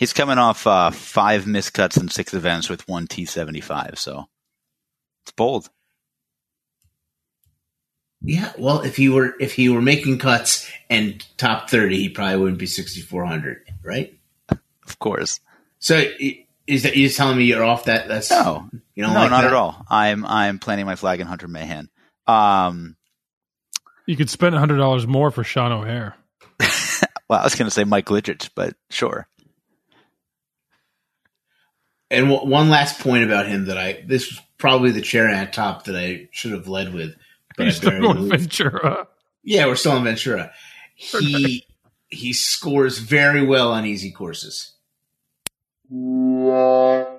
[0.01, 4.25] He's coming off uh, five missed cuts in six events with one T75, so
[5.23, 5.69] it's bold.
[8.23, 12.37] Yeah, well, if he were if he were making cuts and top thirty, he probably
[12.37, 14.17] wouldn't be sixty four hundred, right?
[14.87, 15.39] Of course.
[15.77, 18.07] So i- is that you just telling me you're off that?
[18.07, 19.47] That's No, you no, don't like not that?
[19.47, 19.85] at all.
[19.87, 21.89] I'm I'm planting my flag in Hunter Mahan.
[22.25, 22.95] Um,
[24.07, 26.15] You could spend hundred dollars more for Sean O'Hair.
[27.29, 29.27] well, I was going to say Mike Lidrich, but sure.
[32.11, 35.49] And w- one last point about him that I this was probably the cherry on
[35.49, 37.15] top that I should have led with,
[37.57, 38.29] but He's still barely going.
[38.29, 39.07] Ventura.
[39.43, 40.51] Yeah, we're still on Ventura.
[40.95, 41.65] He
[42.09, 44.73] he scores very well on easy courses.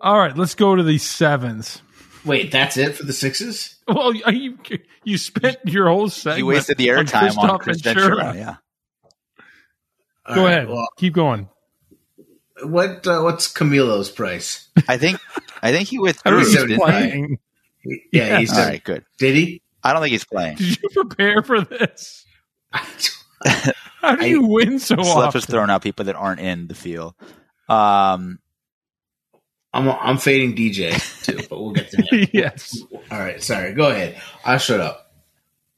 [0.00, 1.82] All right, let's go to the sevens.
[2.26, 3.76] Wait, that's it for the sixes?
[3.88, 4.58] Well, you
[5.04, 6.38] you spent your whole segment.
[6.38, 8.16] You wasted the airtime on Christoph Chris Ventura.
[8.32, 8.34] Ventura.
[8.36, 8.56] Yeah.
[10.34, 11.48] Go All right, ahead, Well, keep going.
[12.64, 14.68] what uh, what's Camilo's price?
[14.88, 15.20] I think
[15.62, 16.32] I think he I withdrew.
[16.32, 16.88] don't think he's Seventy-five.
[17.10, 17.38] playing.
[17.84, 18.38] Yeah, Yeah.
[18.40, 19.04] he's All right, good.
[19.18, 19.62] Did he?
[19.84, 20.56] I don't think he's playing.
[20.56, 22.24] Did you prepare for this?
[22.72, 25.38] How do I- you win so Slep often?
[25.38, 27.14] is throwing out people that aren't in the field.
[27.68, 28.40] Um,
[29.76, 30.92] I'm I'm fading DJ
[31.24, 32.30] too, but we'll get to that.
[32.34, 32.80] yes.
[33.10, 33.72] All right, sorry.
[33.74, 34.20] Go ahead.
[34.44, 35.12] I'll shut up.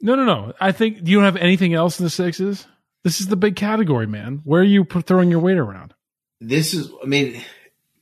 [0.00, 0.52] No, no, no.
[0.60, 2.66] I think you don't have anything else in the sixes.
[3.02, 4.42] This is the big category, man.
[4.44, 5.94] Where are you throwing your weight around?
[6.40, 7.42] This is, I mean,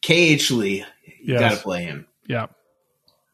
[0.02, 0.84] KH Lee.
[1.22, 1.40] You Yes.
[1.40, 2.06] got to play him.
[2.26, 2.46] Yeah,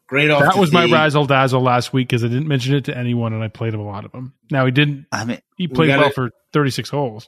[0.07, 0.41] Great off.
[0.41, 3.33] that the was my razzle dazzle last week because I didn't mention it to anyone,
[3.33, 4.33] and I played a lot of them.
[4.51, 5.07] Now he didn't.
[5.11, 7.27] I mean, He played gotta- well for thirty six holes.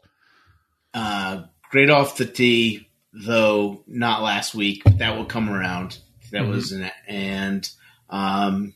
[0.93, 4.83] Uh, great off the tee, though not last week.
[4.97, 5.99] That will come around.
[6.31, 6.49] That Mhm.
[6.49, 7.69] was an and
[8.09, 8.73] um,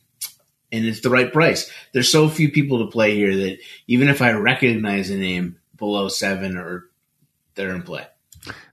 [0.72, 1.70] and it's the right price.
[1.92, 6.08] There's so few people to play here that even if I recognize a name below
[6.08, 6.84] seven or
[7.54, 8.06] they're in play.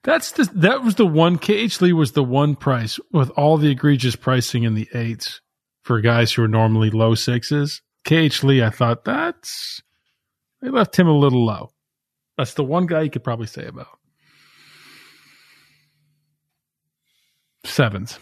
[0.03, 1.37] That's the that was the one.
[1.37, 5.41] KH Lee was the one price with all the egregious pricing in the eights
[5.83, 7.81] for guys who are normally low sixes.
[8.05, 9.81] KH Lee, I thought that's
[10.61, 11.71] they left him a little low.
[12.37, 13.87] That's the one guy you could probably say about
[17.69, 18.19] sevens.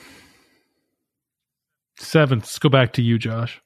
[1.98, 2.44] Sevens.
[2.44, 3.62] Let's go back to you, Josh.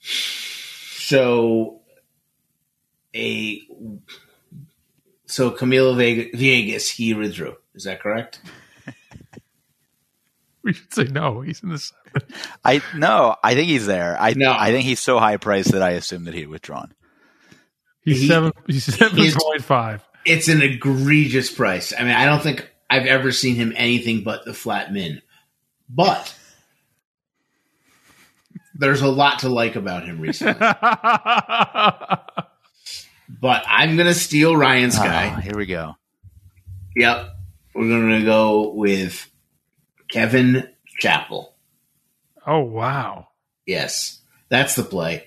[0.00, 1.80] So
[3.14, 3.60] a
[5.26, 7.56] so Camilo Vega, Vegas he withdrew.
[7.74, 8.40] Is that correct?
[10.62, 11.42] We should say no.
[11.42, 12.28] He's in the seven.
[12.64, 14.16] I no, I think he's there.
[14.20, 14.50] I No.
[14.52, 16.92] I think he's so high priced that I assume that he'd withdrawn.
[18.00, 18.50] He's He- seven.
[18.66, 20.04] He's seven he's- point five.
[20.26, 21.92] It's an egregious price.
[21.96, 25.22] I mean, I don't think I've ever seen him anything but the flat min.
[25.88, 26.34] But
[28.74, 30.58] there's a lot to like about him recently.
[30.60, 30.74] but
[33.40, 35.32] I'm gonna steal Ryan's guy.
[35.34, 35.94] Ah, here we go.
[36.96, 37.36] Yep.
[37.74, 39.30] We're gonna go with
[40.10, 41.54] Kevin Chappell.
[42.46, 43.28] oh wow.
[43.66, 45.26] Yes, that's the play.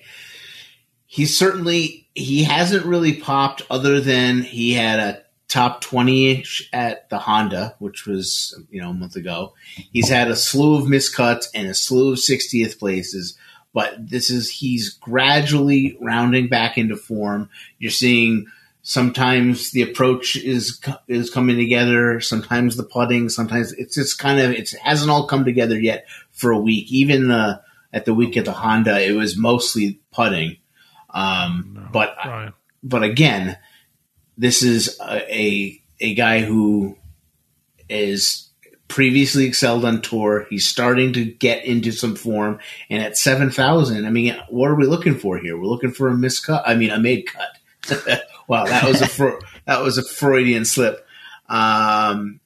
[1.06, 7.18] He's certainly he hasn't really popped other than he had a top 20 at the
[7.18, 9.54] Honda, which was, you know, a month ago.
[9.92, 13.36] He's had a slew of miscuts and a slew of 60th places,
[13.74, 17.50] but this is he's gradually rounding back into form.
[17.78, 18.46] You're seeing
[18.82, 24.52] sometimes the approach is is coming together, sometimes the putting, sometimes it's just kind of
[24.52, 26.90] it hasn't all come together yet for a week.
[26.92, 27.60] Even the
[27.92, 30.56] at the week at the Honda, it was mostly putting.
[31.12, 32.52] Um, but Ryan.
[32.82, 33.58] but again,
[34.38, 36.96] this is a, a a guy who
[37.88, 38.48] is
[38.88, 40.46] previously excelled on tour.
[40.50, 44.76] He's starting to get into some form, and at seven thousand, I mean, what are
[44.76, 45.56] we looking for here?
[45.56, 46.62] We're looking for a miscut.
[46.66, 48.20] I mean, a made cut.
[48.48, 51.06] wow, that was a Fro- that was a Freudian slip.
[51.48, 52.40] Um,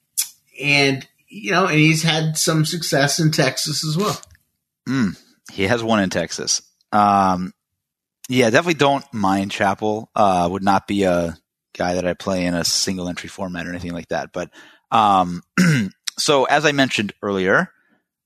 [0.60, 4.20] and you know, and he's had some success in Texas as well.
[4.88, 5.20] Mm,
[5.52, 6.62] he has one in Texas.
[6.92, 7.52] Um,
[8.28, 10.10] yeah, definitely don't mind Chappell.
[10.14, 11.36] Uh, would not be a
[11.76, 14.32] guy that I play in a single entry format or anything like that.
[14.32, 14.50] But
[14.90, 15.42] um,
[16.18, 17.70] so as I mentioned earlier,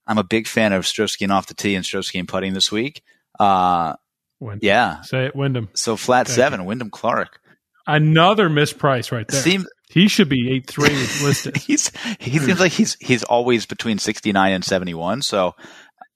[0.07, 2.71] I'm a big fan of strokes gained off the tee and strokes gained putting this
[2.71, 3.01] week.
[3.39, 3.95] Uh,
[4.39, 4.65] Wyndham.
[4.65, 5.01] yeah.
[5.01, 5.69] Say it, Wyndham.
[5.73, 7.39] So flat Thank seven, Wyndham Clark.
[7.85, 9.41] Another misprice right there.
[9.41, 10.89] Seems he should be eight three
[11.23, 11.57] listed.
[11.57, 15.23] he's he seems like he's he's always between 69 and 71.
[15.23, 15.55] So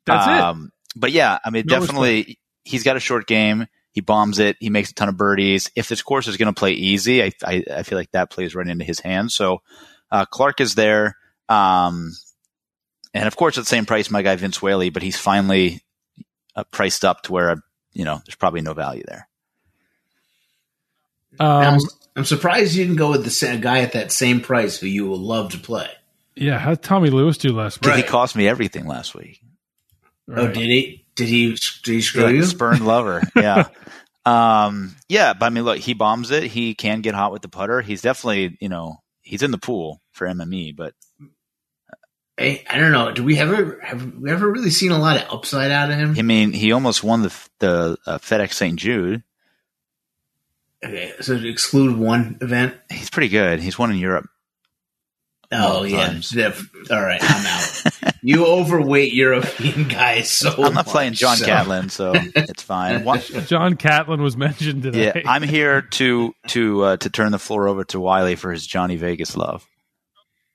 [0.06, 0.32] That's it.
[0.32, 3.68] um, But yeah, I mean, No definitely, he's got a short game.
[3.92, 4.58] He bombs it.
[4.60, 5.70] He makes a ton of birdies.
[5.76, 8.56] If this course is going to play easy, I, I I feel like that plays
[8.56, 9.36] right into his hands.
[9.36, 9.62] So
[10.12, 11.16] uh, Clark is there,
[11.48, 12.12] um,
[13.14, 15.82] and of course at the same price, my guy Vince Whaley, but he's finally
[16.56, 17.56] uh, priced up to where uh,
[17.94, 19.28] you know there's probably no value there.
[21.40, 21.80] I'm, Um,
[22.16, 25.06] I'm surprised you didn't go with the same guy at that same price who you
[25.06, 25.90] will love to play.
[26.36, 27.96] yeah, how did Tommy Lewis do last week?
[27.96, 29.40] He cost me everything last week.
[30.30, 31.03] Oh, did he?
[31.16, 31.50] Did he?
[31.84, 32.44] Did he screw Like you?
[32.46, 33.22] spurned lover.
[33.36, 33.68] Yeah.
[34.26, 36.44] um, yeah, but I mean, look, he bombs it.
[36.44, 37.82] He can get hot with the putter.
[37.82, 40.94] He's definitely, you know, he's in the pool for MME, but
[42.38, 43.12] Hey, I don't know.
[43.12, 46.16] Do we ever have we ever really seen a lot of upside out of him?
[46.18, 48.80] I mean, he almost won the the uh, FedEx St.
[48.80, 49.24] Jude.
[50.84, 52.76] Okay, so to exclude one event.
[52.90, 53.60] He's pretty good.
[53.60, 54.28] He's won in Europe.
[55.52, 56.08] Oh yeah.
[56.08, 56.36] times.
[56.90, 58.13] All right, I'm out.
[58.24, 63.04] you overweight European guys so I'm not playing John so- Catlin, so it's fine.
[63.04, 65.12] One- John Catlin was mentioned today.
[65.16, 68.66] yeah, I'm here to to uh, to turn the floor over to Wiley for his
[68.66, 69.68] Johnny Vegas love.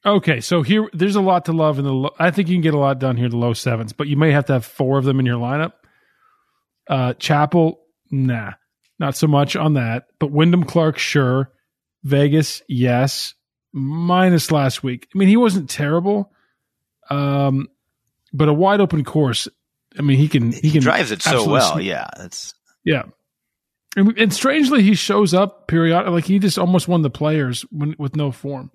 [0.07, 1.93] Okay, so here there's a lot to love in the.
[1.93, 4.17] Low, I think you can get a lot done here the low sevens, but you
[4.17, 5.73] may have to have four of them in your lineup.
[6.89, 8.53] Uh, Chappell, nah,
[8.99, 10.05] not so much on that.
[10.19, 11.53] But Wyndham Clark, sure.
[12.05, 13.35] Vegas, yes.
[13.73, 15.09] Minus last week.
[15.15, 16.31] I mean, he wasn't terrible,
[17.11, 17.69] um,
[18.33, 19.49] but a wide open course.
[19.99, 21.75] I mean, he can he He can drives it so well.
[21.75, 22.55] sneak- Yeah, that's
[22.85, 23.05] yeah.
[23.97, 26.13] And, and strangely, he shows up periodically.
[26.15, 28.71] Like he just almost won the players when, with no form.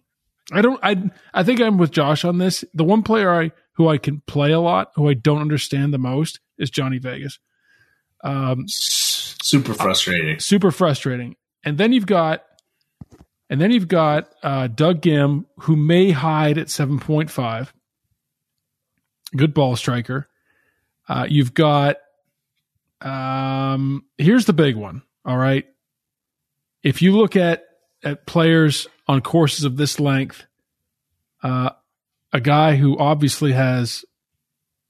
[0.51, 0.79] I don't.
[0.83, 2.65] I I think I'm with Josh on this.
[2.73, 5.97] The one player I who I can play a lot, who I don't understand the
[5.99, 7.39] most, is Johnny Vegas.
[8.23, 10.39] Um, Super frustrating.
[10.39, 11.35] super frustrating.
[11.65, 12.43] And then you've got,
[13.49, 17.73] and then you've got uh, Doug Ghim, who may hide at seven point five.
[19.35, 20.27] Good ball striker.
[21.07, 21.97] Uh, you've got.
[23.01, 25.01] Um, here's the big one.
[25.25, 25.65] All right.
[26.83, 27.63] If you look at
[28.03, 30.45] at players on courses of this length,
[31.41, 31.71] uh,
[32.31, 34.05] a guy who obviously has,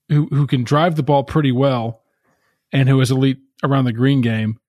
[0.10, 2.02] who who can drive the ball pretty well,
[2.72, 4.60] and who is elite around the green game,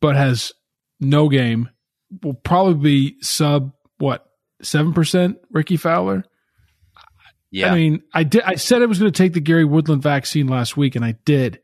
[0.00, 0.52] but has
[0.98, 1.68] no game,
[2.22, 4.26] will probably be sub what
[4.62, 5.38] seven percent.
[5.50, 6.24] Rickie Fowler.
[7.50, 7.72] Yeah.
[7.72, 8.42] I mean, I did.
[8.42, 11.16] I said I was going to take the Gary Woodland vaccine last week, and I
[11.24, 11.60] did,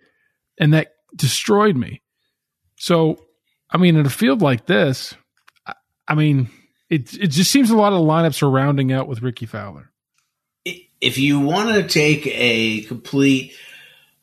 [0.58, 2.02] and that destroyed me.
[2.76, 3.18] So,
[3.70, 5.14] I mean, in a field like this,
[5.66, 5.74] I,
[6.08, 6.50] I mean,
[6.90, 9.92] it it just seems a lot of lineups are rounding out with Rickie Fowler.
[11.00, 13.54] If you want to take a complete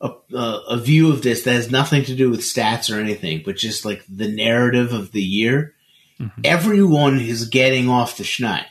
[0.00, 3.42] a, a, a view of this that has nothing to do with stats or anything,
[3.44, 5.74] but just like the narrative of the year,
[6.20, 6.40] mm-hmm.
[6.44, 8.66] everyone is getting off the schneid,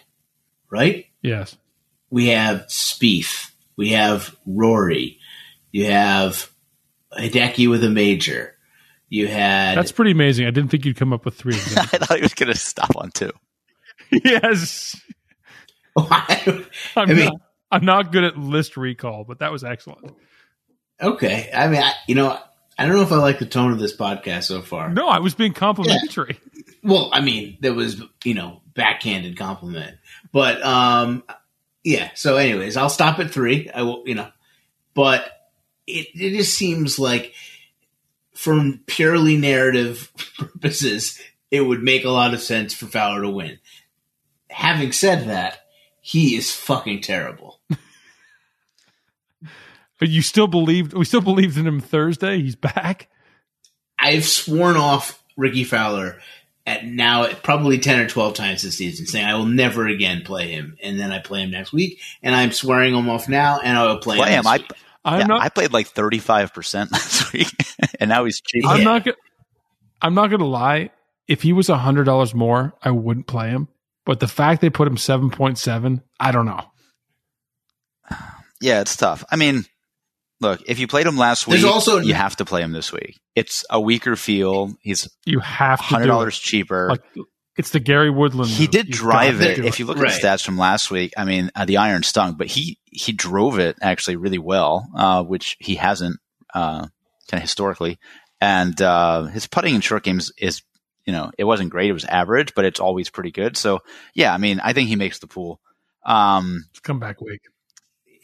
[0.69, 1.07] right?
[1.21, 1.57] Yes,
[2.13, 5.17] we have Spieth, we have Rory,
[5.71, 6.47] you have
[7.17, 8.55] Hideki with a major,
[9.09, 10.45] you had that's pretty amazing.
[10.45, 11.55] I didn't think you'd come up with three.
[11.57, 13.31] I thought he was going to stop on two.
[14.11, 14.95] yes,
[15.97, 16.63] I'm
[16.95, 17.41] I mean- not.
[17.71, 20.15] I'm not good at list recall, but that was excellent.
[21.01, 21.49] okay.
[21.51, 22.37] I mean, I, you know,
[22.77, 24.89] I don't know if I like the tone of this podcast so far.
[24.89, 26.37] No, I was being complimentary.
[26.83, 29.97] Well, I mean, there was you know backhanded compliment,
[30.31, 31.23] but um,
[31.83, 32.09] yeah.
[32.15, 33.69] So, anyways, I'll stop at three.
[33.69, 34.29] I will, you know,
[34.93, 35.25] but
[35.87, 37.33] it it just seems like
[38.33, 41.19] from purely narrative purposes,
[41.51, 43.59] it would make a lot of sense for Fowler to win.
[44.49, 45.59] Having said that,
[46.01, 47.59] he is fucking terrible.
[50.03, 50.91] But you still believed.
[50.91, 52.41] We still believed in him Thursday.
[52.41, 53.07] He's back.
[53.97, 56.19] I've sworn off Ricky Fowler
[56.65, 60.51] at now probably 10 or 12 times this season, saying I will never again play
[60.51, 60.77] him.
[60.81, 63.85] And then I play him next week, and I'm swearing him off now, and I
[63.85, 64.45] will play, Play him.
[64.45, 64.63] him.
[65.05, 65.41] I yeah, not.
[65.41, 67.49] I played like thirty five percent last week,
[67.99, 68.65] and now he's cheap.
[68.65, 69.03] I'm not.
[69.03, 69.17] Gonna,
[70.01, 70.91] I'm not going to lie.
[71.27, 73.67] If he was hundred dollars more, I wouldn't play him.
[74.05, 76.61] But the fact they put him seven point seven, I don't know.
[78.61, 79.25] Yeah, it's tough.
[79.29, 79.65] I mean,
[80.43, 82.91] look, if you played him last There's week, also- you have to play him this
[82.93, 83.19] week.
[83.35, 84.73] It's a weaker field.
[84.81, 86.41] He's You have to hundred do dollars it.
[86.41, 86.89] cheaper.
[86.89, 87.01] Like
[87.57, 88.49] it's the Gary Woodland.
[88.51, 88.71] he move.
[88.71, 89.59] did You've drive it.
[89.65, 90.21] If you look at Right.
[90.21, 93.57] the stats from last week, I mean, uh, the iron stung, but he he drove
[93.59, 96.17] it actually really well, uh, which he hasn't
[96.53, 96.81] uh,
[97.29, 97.97] kind of historically.
[98.41, 100.61] And uh, his putting in short games is,
[101.05, 101.89] you know, it wasn't great.
[101.89, 103.55] It was average, but it's always pretty good.
[103.57, 103.79] So
[104.13, 105.59] yeah, I mean, I think he makes the pool.
[106.05, 107.41] Um, It's comeback week.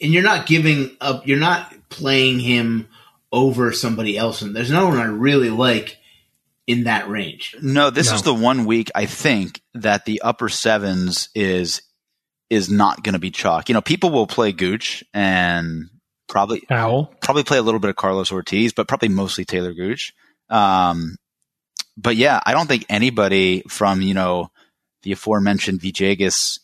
[0.00, 1.26] And you're not giving up.
[1.26, 2.88] You're not playing him
[3.32, 5.98] over somebody else, and there's no one I really like
[6.66, 7.54] in that range.
[7.60, 8.14] No, this No.
[8.14, 11.82] is the one week I think that the upper sevens is
[12.48, 13.68] is not going to be chalk.
[13.68, 15.88] You know, people will play Gooch and
[16.28, 17.12] probably Owl.
[17.20, 20.12] probably play a little bit of Carlos Ortiz, but probably mostly Taylor Gooch.
[20.48, 21.16] Um,
[21.96, 24.50] but yeah, I don't think anybody from you know
[25.02, 26.58] the aforementioned Villegas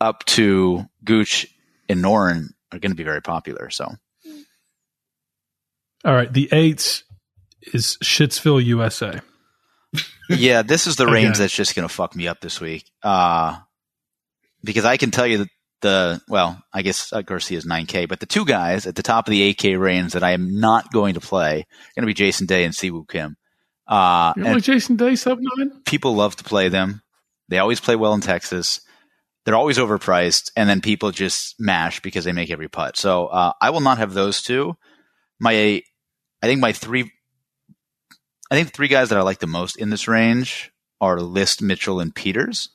[0.00, 1.46] up to Gooch
[1.88, 3.70] and Noren are going to be very popular.
[3.70, 3.92] So
[6.04, 6.32] All right.
[6.32, 7.04] The eights
[7.72, 9.20] is Shitsville, USA.
[10.28, 12.84] yeah, this is the range that's just going to fuck me up this week.
[13.02, 13.58] Uh,
[14.62, 15.48] because I can tell you that
[15.82, 19.26] the, well, I guess uh, Garcia is 9K, but the two guys at the top
[19.28, 22.14] of the 8K range that I am not going to play are going to be
[22.14, 23.36] Jason Day and Si Woo Kim.
[23.86, 25.82] Uh, You like Jason Day sub nine?
[25.84, 27.02] people love to play them.
[27.48, 28.80] They always play well in Texas.
[29.46, 32.96] They're always overpriced, and then people just mash because they make every putt.
[32.96, 34.76] So uh, I will not have those two.
[35.38, 35.52] My,
[36.42, 37.12] I think my three,
[38.50, 41.62] I think the three guys that I like the most in this range are List,
[41.62, 42.70] Mitchell, and Pieters.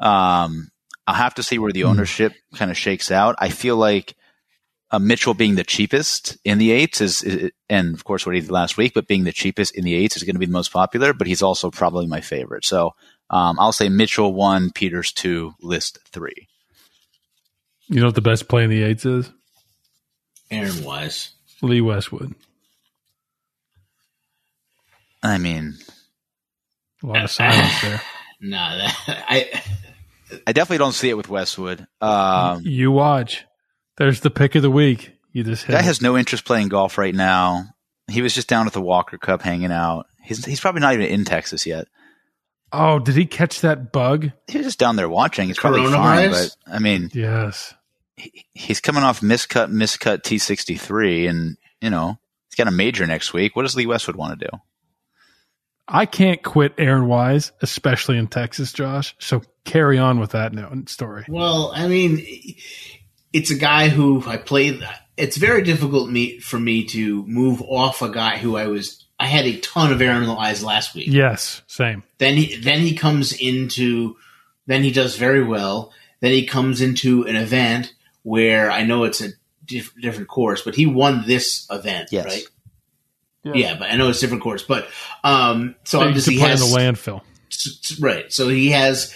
[0.00, 0.70] Um,
[1.06, 3.36] I'll have to see where the ownership kind of shakes out.
[3.38, 4.14] I feel like
[4.90, 8.40] uh, Mitchell being the cheapest in the eights is, is, and of course what he
[8.40, 10.52] did last week, but being the cheapest in the eights is going to be the
[10.52, 11.12] most popular.
[11.12, 12.64] But he's also probably my favorite.
[12.64, 12.94] So
[13.30, 16.48] um, I'll say Mitchell one, Pieters two, List three.
[17.88, 19.30] You know what the best play in the eights is?
[20.50, 21.32] Aaron Wise.
[21.62, 22.34] Lee Westwood.
[25.22, 25.74] I mean,
[27.02, 28.00] A lot of silence there.
[28.38, 28.68] Nah,
[29.08, 29.48] I
[30.46, 31.86] I definitely don't see it with Westwood.
[32.02, 33.46] Um, You watch.
[33.96, 35.12] There's the pick of the week.
[35.32, 37.64] You just hit guy has no interest playing golf right now.
[38.08, 40.06] He was just down at the Walker Cup hanging out.
[40.22, 41.88] He's he's probably not even in Texas yet.
[42.78, 44.30] Oh, did he catch that bug?
[44.48, 45.48] He was just down there watching.
[45.50, 47.74] It's probably fine, but I mean, Yes.
[48.54, 52.18] he's coming off miscut miscut T sixty three, and you know
[52.48, 53.56] he's got a major next week.
[53.56, 54.58] What does Lee Westwood want to do?
[55.88, 59.14] I can't quit Aaron Wise, especially in Texas, Josh.
[59.20, 61.24] So carry on with that no- story.
[61.28, 62.24] well, I mean,
[63.32, 64.86] it's a guy who I played.
[65.16, 69.05] It's very difficult me for me to move off a guy who I was.
[69.18, 71.08] I had a ton of Aaron Wise last week.
[71.08, 72.02] Yes, same.
[72.18, 74.16] Then he then he comes into
[74.66, 75.92] then he does very well.
[76.20, 77.92] Then he comes into an event
[78.22, 79.28] where I know it's a
[79.64, 82.24] diff- different course, but he won this event, Yes.
[82.26, 82.42] right?
[83.54, 83.76] Yeah.
[83.78, 84.88] but I know it's a different course, but
[85.22, 87.20] um, so So you obviously could he in has the landfill.
[87.52, 88.32] s- s- right.
[88.32, 89.14] So he has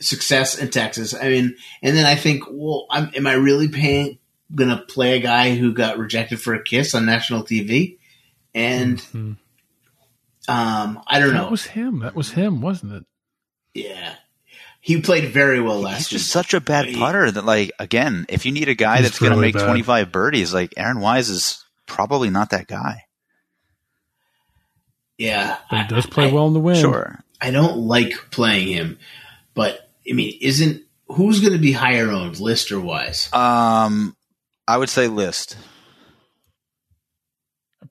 [0.00, 1.14] success in Texas.
[1.14, 4.18] I mean, and then I think, well, I'm, am I really paying
[4.54, 7.96] going to play a guy who got rejected for a kiss on national TV?
[8.54, 9.36] And Mhm.
[10.48, 11.42] um, I don't know.
[11.44, 12.00] That was him.
[12.00, 13.04] That was him, wasn't it?
[13.74, 14.14] Yeah.
[14.80, 16.18] He played very well He's last week.
[16.20, 19.18] just such a bad He- putter that, like, again, if you need a guy that's
[19.18, 23.04] going to make 25 birdies, like Aaron Wise is probably not that guy.
[25.18, 25.58] yeah.
[25.70, 26.78] But he does play I, well in the wind.
[26.78, 27.22] Sure.
[27.40, 28.98] I don't like playing him,
[29.54, 33.28] but I mean, isn't who's going to be higher owned, list or wise?
[33.32, 34.16] Um,
[34.66, 35.56] I would say list.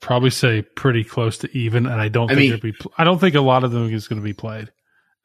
[0.01, 2.73] I'd probably say pretty close to even, and I don't I think mean- it'd be.
[2.97, 4.71] I don't think a lot of them is going to be played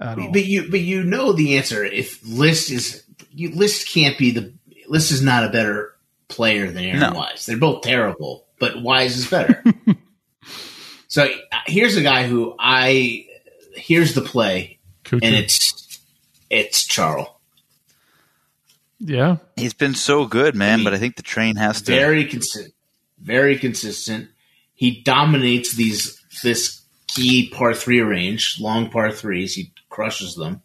[0.01, 0.33] at all.
[0.33, 1.85] But you, but you know the answer.
[1.85, 4.53] If list is, you, list can't be the
[4.89, 5.95] list is not a better
[6.29, 7.13] player than Aaron No.
[7.13, 7.47] Wise.
[7.47, 9.63] They're both terrible, but Wise is better.
[11.09, 13.27] so uh, here's a guy who I
[13.77, 15.21] here's the play, Kuchar.
[15.23, 16.01] and it's
[16.51, 17.29] it's Charles.
[19.01, 21.93] yeah, He's been so good, man, I mean, but I think the train has to.
[21.93, 22.75] very consistent,
[23.21, 24.29] very consistent.
[24.75, 29.55] He dominates these this key par three range, long par threes.
[29.55, 30.63] He crushes them,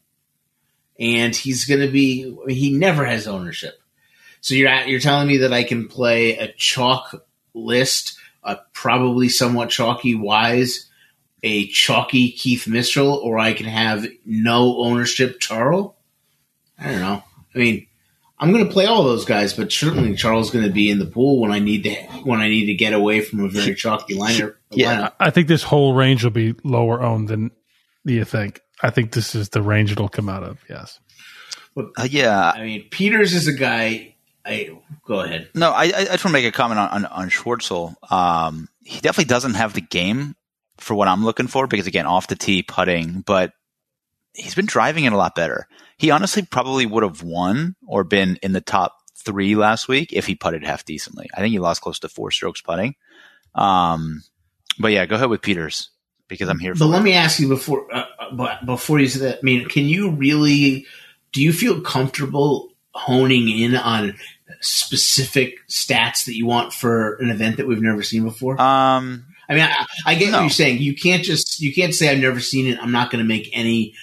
[1.00, 2.36] and he's going to be.
[2.48, 3.80] He never has ownership.
[4.42, 9.30] So you're at, you're telling me that I can play a chalk list, a probably
[9.30, 10.90] somewhat chalky Wise,
[11.44, 15.94] a chalky Keith Mitchell, or I can have no ownership Charles.
[16.80, 17.24] I don't know.
[17.54, 17.88] I mean,
[18.40, 21.00] I'm going to play all those guys, but certainly Charles is going to be in
[21.00, 23.76] the pool when I need to when I need to get away from a very
[23.76, 24.58] chalky liner.
[24.72, 25.10] Yeah.
[25.10, 25.14] lineup.
[25.20, 27.52] I think this whole range will be lower owned than
[28.06, 28.62] you think.
[28.82, 30.60] I think this is the range it'll come out of.
[30.70, 31.00] Yes.
[31.76, 32.52] Uh, yeah.
[32.56, 34.16] I mean, Pieters is a guy.
[34.46, 34.70] I
[35.06, 35.50] go ahead.
[35.54, 37.96] No, I, I just want to make a comment on, on, on Schwartzel.
[38.12, 40.36] Um, he definitely doesn't have the game
[40.78, 43.52] for what I'm looking for because, again, off the tee putting, but
[44.34, 45.68] he's been driving it a lot better.
[46.00, 50.26] He honestly probably would have won or been in the top three last week if
[50.26, 51.30] he putted half decently.
[51.36, 52.96] I think he lost close to four strokes putting.
[53.54, 54.24] Um,
[54.80, 55.90] but yeah, go ahead with Pieters
[56.30, 59.08] because I'm here for But let me ask you before uh, uh, but before you
[59.08, 59.40] say that.
[59.40, 60.86] I mean, can you really?
[61.34, 64.16] Do you feel comfortable honing in on
[64.62, 68.54] specific stats that you want for an event that we've never seen before?
[68.54, 70.38] Um, I mean, I, I get no.
[70.38, 70.80] what you're saying.
[70.80, 72.80] You can't just you can't say I've never seen it.
[72.82, 73.96] I'm not going to make any.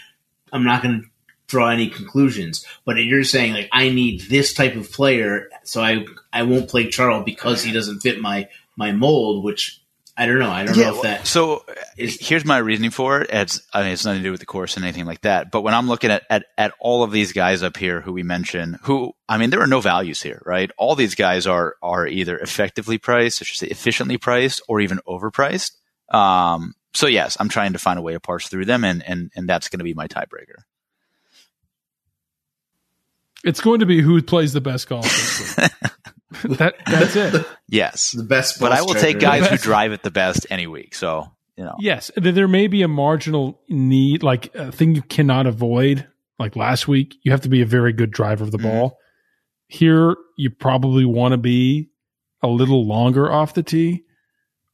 [0.53, 1.09] I'm not going to
[1.47, 2.65] draw any conclusions.
[2.85, 6.89] But you're saying like I need this type of player, so I I won't play
[6.89, 9.45] Charles because he doesn't fit my my mold.
[9.45, 9.81] Which
[10.19, 10.51] I don't know.
[10.51, 11.65] I don't know if that so
[11.99, 13.31] is- here's my reasoning for it.
[13.31, 15.51] It's I mean it's nothing to do with the course and anything like that.
[15.51, 18.23] But when I'm looking at, at at all of these guys up here who we
[18.23, 20.71] mentioned, who I mean there are no values here, right?
[20.79, 25.01] All these guys are are either effectively priced, I should say efficiently priced, or even
[25.07, 25.73] overpriced.
[26.15, 29.31] Um, so yes, I'm trying to find a way to parse through them, and and
[29.37, 30.63] and that's going to be my tiebreaker.
[33.45, 35.05] It's going to be who plays the best golf
[36.45, 37.47] that that's it.
[37.69, 38.59] Yes, the best.
[38.61, 40.95] but I will take guys who drive it the best any week.
[40.95, 45.47] So you know, Yes, there may be a marginal need, like a thing you cannot
[45.47, 46.07] avoid.
[46.39, 48.63] Like last week, you have to be a very good driver of the Mhm.
[48.65, 48.99] ball.
[49.69, 51.89] Here, you probably want to be
[52.43, 54.05] a little longer off the tee,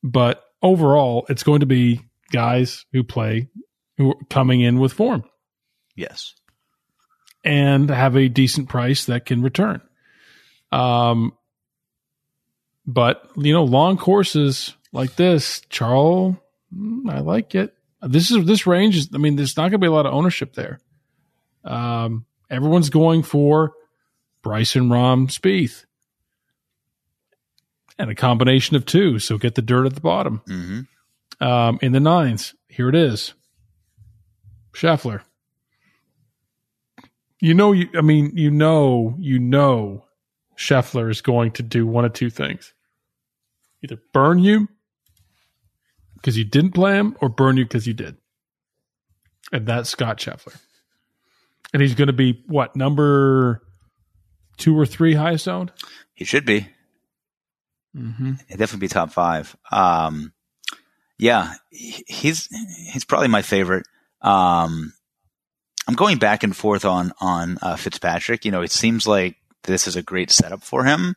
[0.02, 2.00] but overall, it's going to be
[2.32, 3.48] guys who play
[3.98, 5.22] who are coming in with form.
[5.94, 6.34] yes.
[7.44, 9.80] And have a decent price that can return.
[10.70, 11.32] Um,
[12.86, 16.36] but you know, long courses like this, Charles,
[16.74, 17.74] mm, I like it.
[18.00, 19.08] This is this range is.
[19.14, 20.80] I mean, there's not going to be a lot of ownership there.
[21.64, 23.72] Um, everyone's going for
[24.42, 25.84] Bryson Rahm Spieth,
[27.98, 29.18] and a combination of two.
[29.18, 30.42] So get the dirt at the bottom.
[30.46, 30.80] hmm
[31.40, 33.34] Um, in the nines, here it is.
[34.72, 35.22] Scheffler.
[37.42, 40.04] You know, you, I mean, you know, you know,
[40.56, 42.72] Scheffler is going to do one of two things:
[43.82, 44.68] either burn you
[46.14, 48.16] because you didn't play him, or burn you because you did.
[49.50, 50.56] And that's Scott Scheffler.
[51.72, 53.60] And he's going to be what number
[54.56, 55.72] two or three highest owned?
[56.14, 56.68] He should be.
[57.96, 58.34] Mm-hmm.
[58.46, 59.56] He'd definitely be top five.
[59.72, 60.32] Um,
[61.18, 62.46] yeah, he's
[62.92, 63.86] he's probably my favorite.
[64.20, 64.92] Um,
[65.88, 68.44] I'm going back and forth on on uh, Fitzpatrick.
[68.44, 71.16] You know, it seems like this is a great setup for him,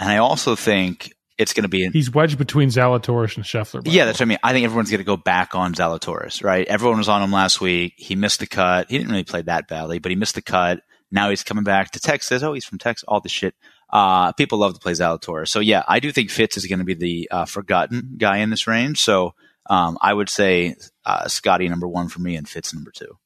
[0.00, 1.88] and I also think it's going to be.
[1.88, 3.82] He's wedged between Zalatoris and Scheffler.
[3.84, 4.38] yeah, that's what I mean.
[4.42, 6.66] I think everyone's going to go back on Zalatoris, right?
[6.66, 7.94] Everyone was on him last week.
[7.96, 8.90] He missed the cut.
[8.90, 10.80] He didn't really play that badly, but he missed the cut.
[11.10, 12.42] Now he's coming back to Texas.
[12.42, 13.04] Oh, he's from Texas.
[13.06, 13.54] All this shit.
[13.90, 15.48] Uh, people love to play Zalatoris.
[15.48, 18.50] So yeah, I do think Fitz is going to be the uh, forgotten guy in
[18.50, 19.00] this range.
[19.00, 19.34] So
[19.70, 20.74] um, I would say
[21.04, 23.18] uh, Scotty number one for me and Fitz number two.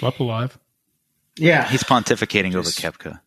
[0.00, 0.58] Slept alive.
[1.36, 3.20] Yeah, He's pontificating over Just- Koepka.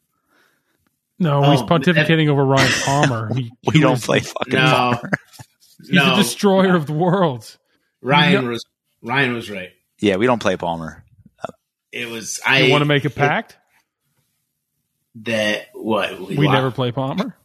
[1.20, 3.34] No, Oh, he's pontificating over Ryan Palmer.
[3.34, 5.12] He, We he don't was- play fucking no, Palmer.
[5.80, 6.10] He's no.
[6.12, 7.58] the destroyer of the world.
[8.02, 8.52] Ryan No.
[8.52, 8.66] was
[9.02, 9.70] Ryan was right.
[10.00, 11.04] Yeah, we don't play Palmer.
[11.92, 13.58] It was I You want to make a pact?
[15.16, 16.54] that what We wow.
[16.54, 17.36] never play Palmer.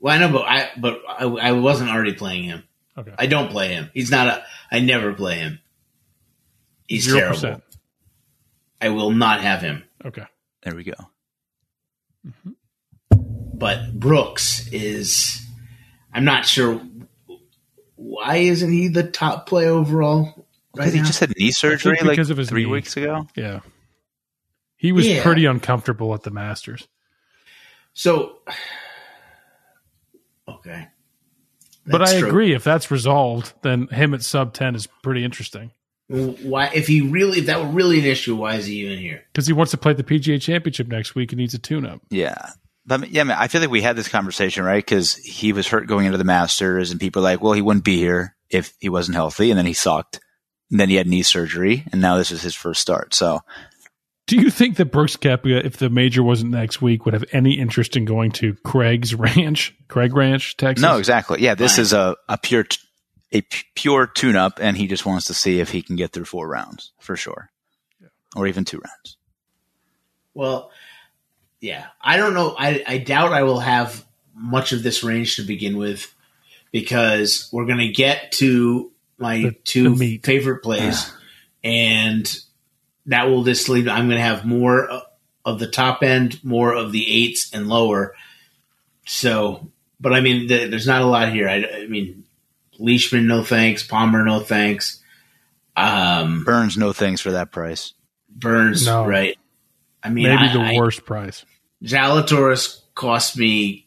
[0.00, 2.64] Well, I know, but I but I, I wasn't already playing him.
[2.98, 3.90] Okay, I don't play him.
[3.94, 4.44] He's not a.
[4.70, 5.60] I never play him.
[6.86, 7.62] He's zero terrible.
[8.84, 8.92] Percent.
[8.92, 9.84] I will not have him.
[10.04, 10.24] Okay,
[10.62, 10.92] There we go.
[12.26, 12.50] Mm-hmm.
[13.56, 15.40] But Brooks is.
[16.12, 16.80] I'm not sure.
[17.96, 21.06] Why isn't he the top play overall right he now?
[21.06, 22.70] just had knee surgery like because of his three knee.
[22.70, 23.26] weeks ago.
[23.36, 23.60] yeah.
[24.76, 25.22] He was Yeah.
[25.22, 26.86] pretty uncomfortable at the Masters.
[27.94, 28.38] so.
[30.48, 30.88] Okay.
[31.86, 32.28] But I true.
[32.28, 32.54] agree.
[32.54, 35.70] If that's resolved, then him at sub ten is pretty interesting
[36.08, 39.22] Why, if he really, if that were really an issue, why is he even here?
[39.32, 42.00] because he wants to play the PGA Championship next week and needs a tune-up.
[42.10, 42.50] Yeah.
[42.86, 44.84] But yeah, man, I feel like we had this conversation, right?
[44.84, 47.84] Because he was hurt going into the Masters, and people are like, well, he wouldn't
[47.86, 50.20] be here if he wasn't healthy, and then he sucked.
[50.70, 53.14] And then he had knee surgery, and now this is his first start.
[53.14, 53.40] So
[54.26, 57.54] Do you think that Brooks Koepka, if the major wasn't next week, would have any
[57.58, 60.82] interest in going to Craig's Ranch, Craig Ranch, Texas?
[60.82, 61.40] no, exactly.
[61.40, 61.82] Yeah, this Right.
[61.82, 62.76] is a a pure t-
[63.34, 66.12] a p- pure tune up, and he just wants to see if he can get
[66.12, 67.50] through four rounds for sure,
[68.34, 69.16] or even two rounds.
[70.32, 70.70] Well,
[71.60, 72.54] yeah, I don't know.
[72.58, 74.04] I, I doubt I will have
[74.34, 76.12] much of this range to begin with
[76.72, 81.12] because we're going to get to my The- two the favorite plays,
[81.64, 82.26] and
[83.06, 83.88] that will just leave.
[83.88, 84.88] I'm going to have more
[85.44, 88.14] of the top end, more of the eights and lower.
[89.06, 89.70] So,
[90.00, 91.48] but I mean, th- there's not a lot here.
[91.48, 92.23] I, I mean,
[92.78, 93.82] Leishman, no thanks.
[93.82, 95.00] Palmer, no thanks.
[95.76, 97.94] Um, Burns, no thanks for that price.
[98.28, 99.06] Burns, No.
[99.06, 99.36] right?
[100.02, 101.44] I mean, Maybe I- the I- worst price.
[101.82, 103.86] Zalatoris cost me,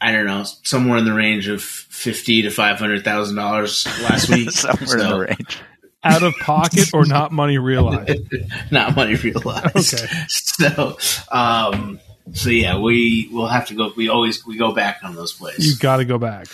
[0.00, 4.28] I don't know, somewhere in the range of fifty to five hundred thousand dollars last
[4.30, 4.50] week.
[4.52, 5.58] Somewhere in the range.
[6.04, 8.20] Out of pocket or not money realized?
[8.70, 9.94] not money realized.
[9.94, 10.12] Okay.
[10.28, 10.96] So,
[11.30, 12.00] um,
[12.32, 13.92] so yeah, we will have to go.
[13.94, 15.58] We always we go back on those plays.
[15.58, 16.46] You got to go back.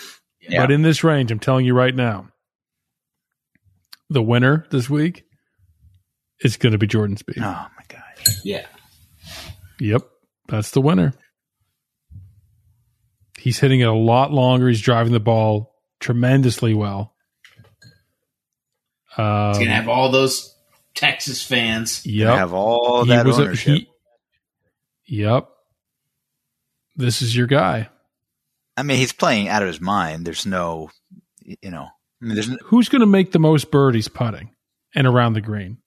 [0.49, 0.61] Yeah.
[0.63, 2.27] But in this range, I'm telling you right now,
[4.09, 5.23] the winner this week
[6.41, 7.37] is going to be Jordan Spieth.
[7.37, 7.41] Oh
[7.77, 8.01] my god.
[8.43, 8.65] yeah,
[9.79, 10.01] Yep,
[10.49, 11.13] that's the winner.
[13.39, 14.67] He's hitting it a lot longer.
[14.67, 17.13] He's driving the ball tremendously well.
[19.17, 20.55] Um, he's gonna have all those
[20.95, 22.05] Texas fans.
[22.05, 22.37] yep.
[22.37, 23.77] Have all He that was a- ownership.
[25.05, 25.47] he- yep.
[26.95, 27.89] This is your guy.
[28.75, 30.25] I mean, he's playing out of his mind.
[30.25, 30.89] There's no,
[31.43, 31.87] you know,
[32.21, 34.51] I mean, there's no, Who's going to make the most birdies putting
[34.95, 35.77] and around the green?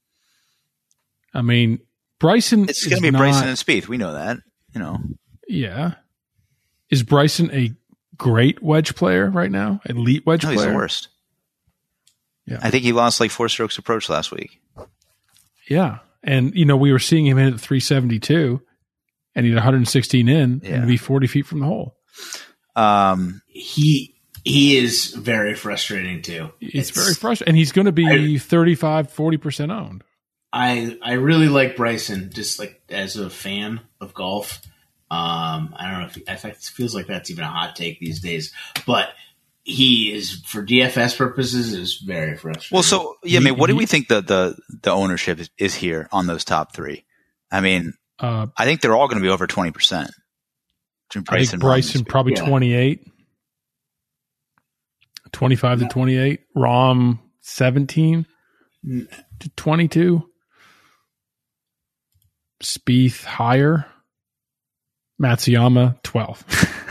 [1.35, 1.81] I mean,
[2.21, 2.69] Bryson.
[2.69, 3.89] it's going to be not- Bryson and Spieth.
[3.89, 4.39] We know that.
[4.73, 4.99] You know,
[5.49, 5.95] Yeah.
[6.91, 7.73] Is Bryson a
[8.17, 9.81] great wedge player right now?
[9.87, 10.71] Elite wedge no, he's player?
[10.71, 11.09] the worst.
[12.47, 12.59] Yeah.
[12.63, 14.61] I think he lost like four strokes approach last week.
[15.69, 15.99] Yeah.
[16.23, 18.61] And, you know, we were seeing him in at 372
[19.35, 20.75] and he had 116 in Yeah.
[20.77, 21.97] and be 40 feet from the hole.
[22.77, 24.15] Um, He
[24.45, 26.53] he is very frustrating too.
[26.61, 27.49] It's, very frustrating.
[27.51, 30.05] And he's going to be I- 35, 40% owned.
[30.53, 34.63] I I really like Bryson, just like as a fan of golf.
[35.11, 38.21] Um, I don't know if, if it feels like that's even a hot take these
[38.21, 38.53] days,
[38.87, 39.09] but
[39.65, 42.75] he is for DFS purposes is very frustrating.
[42.75, 45.75] Well, so yeah, I mean, what do we think the the the ownership is, is
[45.75, 47.05] here on those top three?
[47.51, 50.11] I mean, Uh, I think they're all going to be over twenty percent.
[51.11, 52.47] I think Bryson probably Yeah.
[52.49, 53.01] 28,
[55.33, 56.41] 25 to 28.
[56.57, 58.27] Rahm 17
[58.87, 59.09] Mm.
[59.41, 60.29] to 22.
[62.63, 63.87] Spieth higher.
[65.23, 66.45] Matsuyama 12.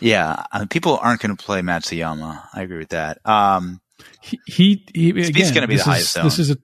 [0.00, 2.40] Yeah, I mean, people aren't going to play Matsuyama.
[2.54, 3.18] I agree with that.
[3.24, 3.80] Um,
[4.22, 6.56] he, he, he again, gonna be this the is- highest This is a,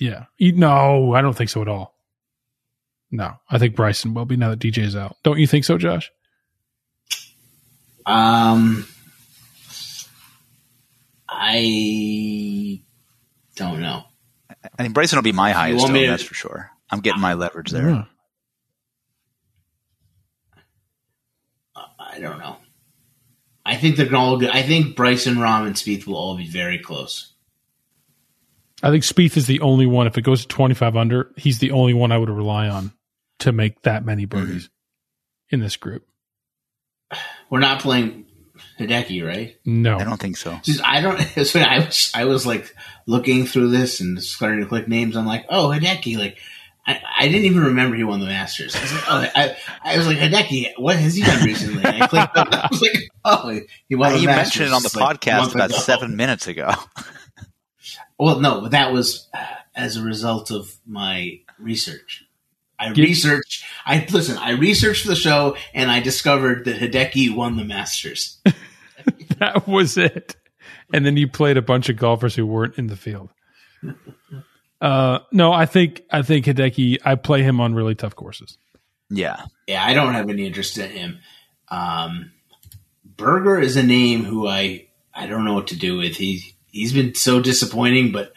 [0.00, 0.24] yeah.
[0.36, 1.94] He- no, I don't think so at all.
[3.10, 5.16] No, I think Bryson will be now that DJ's out.
[5.24, 6.10] Don't you think so, Josh?
[8.06, 8.86] um,
[11.28, 12.82] I
[13.56, 14.04] don't know.
[14.78, 16.70] I think Bryson will be my highest want me to- that's for sure.
[16.90, 17.88] I'm getting my leverage there.
[17.88, 18.04] Yeah.
[21.98, 22.56] I don't know.
[23.64, 24.50] I think they're all good.
[24.50, 27.32] I think Bryson, Rahm, and Spieth will all be very close.
[28.82, 30.06] I think Spieth is the only one.
[30.08, 32.92] If it goes to 25 under, he's the only one I would rely on
[33.40, 34.70] to make that many birdies
[35.50, 36.06] in this group.
[37.50, 38.26] We're not playing
[38.78, 39.56] Hideki, right?
[39.64, 39.98] No.
[39.98, 40.58] I don't think so.
[40.62, 41.20] Just, I don't.
[41.36, 42.74] It's when I was I was like
[43.06, 45.16] looking through this and starting to click names.
[45.16, 46.16] I'm like, oh, Hideki.
[46.18, 46.38] Like,
[46.86, 48.74] I, I didn't even remember he won the Masters.
[48.76, 50.72] I was like, oh, I, I was like, Hideki.
[50.78, 51.84] What has he done recently?
[51.84, 52.36] And I clicked.
[52.36, 54.60] on I was like, oh, he won the you Masters.
[54.60, 55.78] mentioned it on the like, podcast about ago.
[55.78, 56.70] seven minutes ago.
[58.18, 62.24] Well, no, but that was uh, as a result of my research.
[62.80, 63.64] I Get- researched.
[63.84, 64.38] I listen.
[64.38, 68.38] I researched the show and I discovered that Hideki won the Masters.
[69.38, 70.36] That was it.
[70.92, 73.30] And then you played a bunch of golfers who weren't in the field.
[74.80, 76.98] Uh, no, I think I think Hideki.
[77.04, 78.56] I play him on really tough courses.
[79.10, 81.18] yeah, Yeah, I don't have any interest in him.
[81.68, 82.32] Um,
[83.04, 86.16] Berger is a name who I I don't know what to do with.
[86.16, 88.32] He he's been so disappointing, but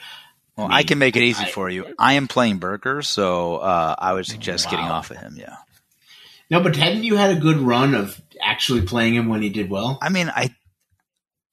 [0.57, 1.93] well, Me, I can make it easy I- for you.
[1.97, 5.35] I am playing Berger, so uh, I would suggest getting off of him.
[5.37, 5.55] Yeah,
[6.49, 6.61] no.
[6.61, 9.97] But hadn't you had a good run of actually playing him when he did well?
[10.01, 10.53] I mean, I,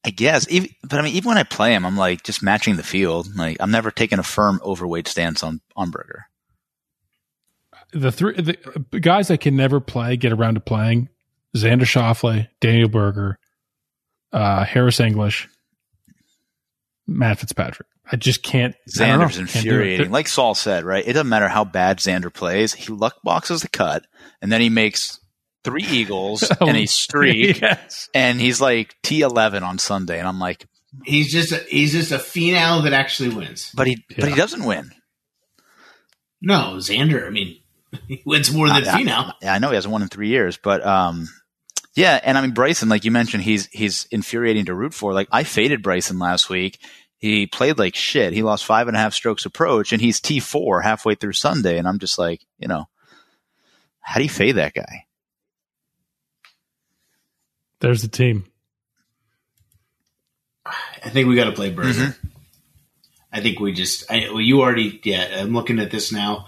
[0.05, 2.77] I guess, even, but I mean, even when I play him, I'm like just matching
[2.77, 3.35] the field.
[3.37, 6.27] Like I'm never taking a firm overweight stance on on Berger.
[7.93, 11.09] The three the guys that can never play get around to playing:
[11.57, 13.39] Xander Schauffele, Daniel Berger,
[14.33, 15.49] uh, Harris English,
[17.11, 17.89] Matt Fitzpatrick.
[18.11, 18.75] I just can't.
[18.99, 19.27] I don't know.
[19.27, 20.11] Xander's Can't infuriating.
[20.11, 21.07] Like Saul said, right?
[21.07, 22.73] It doesn't matter how bad Xander plays.
[22.73, 24.05] He luck boxes the cut,
[24.41, 25.19] and then he makes
[25.65, 28.09] three eagles and a streak, yes.
[28.15, 30.67] and he's like T11 on Sunday, and I'm like,
[31.05, 33.71] He's just a, he's just a Finau that actually wins.
[33.75, 34.91] but he but he doesn't win.
[36.43, 37.27] No, Xander.
[37.27, 37.61] I mean,
[38.09, 39.33] he wins more than I- Finau.
[39.43, 41.29] Yeah, I know he hasn't won in three years, but um,
[41.95, 45.13] yeah, and I mean Bryson, like you mentioned, he's he's infuriating to root for.
[45.13, 46.79] Like I faded Bryson last week.
[47.17, 48.33] He played like shit.
[48.33, 51.77] He lost five and a half strokes approach, and he's T four halfway through Sunday,
[51.79, 52.89] and I'm just like, you know,
[54.01, 55.05] how do you fade that guy?
[57.81, 58.45] There's the team.
[60.67, 61.89] I think we got to play Berger.
[61.89, 62.27] Mm-hmm.
[63.33, 64.11] I think we just.
[64.11, 65.01] I, well, you already.
[65.05, 66.47] Yeah, I'm looking at this now.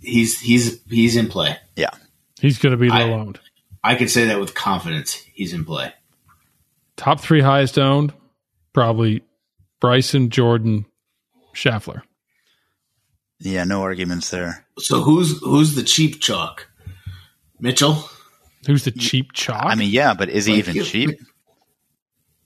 [0.00, 1.56] He's he's he's in play.
[1.76, 1.90] Yeah,
[2.40, 3.40] He's going to be I- low owned.
[3.82, 5.12] I can say that with confidence.
[5.32, 5.92] He's in play.
[6.96, 8.12] Top three highest owned,
[8.72, 9.22] probably
[9.80, 10.84] Bryson, Jordan,
[11.54, 12.02] Scheffler.
[13.40, 14.66] yeah, no arguments there.
[14.78, 16.68] So who's who's the cheap chalk?
[17.60, 18.08] Mitchell.
[18.66, 19.64] Who's the cheap chalk?
[19.66, 21.20] I mean, yeah, but is he Like, even you- cheap?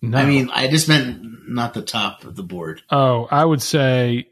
[0.03, 0.19] no.
[0.19, 2.83] I mean, I just meant not the top of the board.
[2.91, 4.29] oh, I would say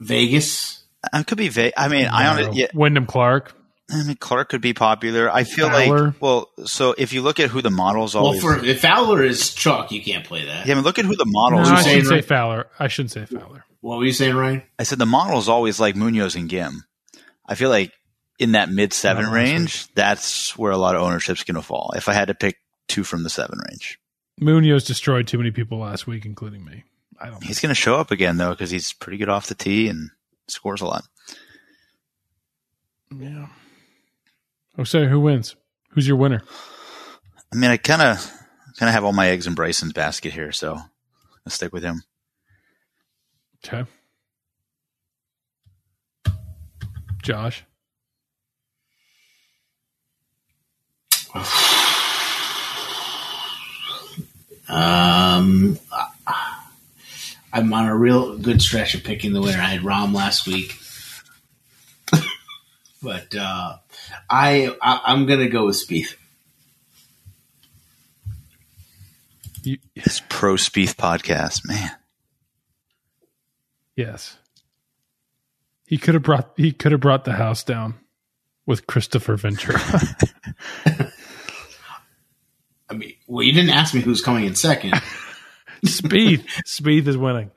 [0.00, 0.84] Vegas.
[1.02, 1.72] Uh, I could be vague.
[1.76, 2.30] I mean, I no.
[2.30, 3.54] honestly, yeah, Wyndham Clark.
[3.90, 5.30] I mean, Clark could be popular.
[5.30, 6.06] I feel Fowler.
[6.06, 9.22] like, well, so if you look at who the models always Well, for if Fowler
[9.22, 10.66] is chalk, you can't play that.
[10.66, 11.68] yeah, I mean, look at who the No, models.
[11.68, 11.82] I are.
[11.82, 12.66] saying, shouldn't say Fowler.
[12.78, 13.64] I shouldn't say Fowler.
[13.82, 14.62] What were you saying, Ryan?
[14.78, 16.78] I said the models always like Munoz and Ghim.
[17.46, 17.92] I feel like
[18.38, 21.56] in that mid seven oh, No, I range, that's where a lot of ownership's going
[21.56, 21.92] to fall.
[21.94, 22.56] If I had to pick
[22.88, 24.00] two from the seven range,
[24.40, 26.84] Munoz destroyed too many people last week, including me.
[27.20, 27.44] I don't.
[27.44, 30.10] he's going to show up again though because he's pretty good off the tee and
[30.48, 31.04] scores a lot.
[33.16, 33.46] Yeah.
[34.76, 35.56] Jose, who wins?
[35.90, 36.42] Who's your winner?
[37.52, 38.18] I mean, I kind of
[38.78, 42.02] kind of have all my eggs in Bryson's basket here, so I'll stick with him.
[43.64, 43.88] Okay.
[47.22, 47.64] Josh.
[54.66, 55.78] Um,
[57.52, 59.60] I'm on a real good stretch of picking the winner.
[59.60, 60.72] I had Rahm last week,
[63.04, 63.76] but uh,
[64.28, 66.16] I, I I'm gonna go with Spieth.
[69.62, 71.90] You, This pro Spieth podcast, man.
[73.96, 74.36] yes.
[75.86, 77.94] He could have brought he could have brought the house down
[78.66, 79.78] with Christopher Ventura.
[82.88, 84.94] I mean, well, you didn't ask me who's coming in second.
[85.84, 86.44] Spieth.
[86.66, 87.50] Spieth is winning.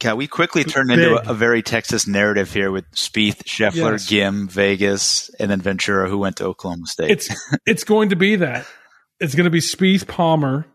[0.00, 4.10] Can we quickly turn into a, a very Texas narrative here with Spieth, Scheffler, Yes.
[4.10, 7.10] Ghim, Vegas, and then Ventura, who went to Oklahoma State.
[7.10, 7.28] It's
[7.66, 8.66] it's going to be that.
[9.20, 10.66] It's going to be Spieth Palmer,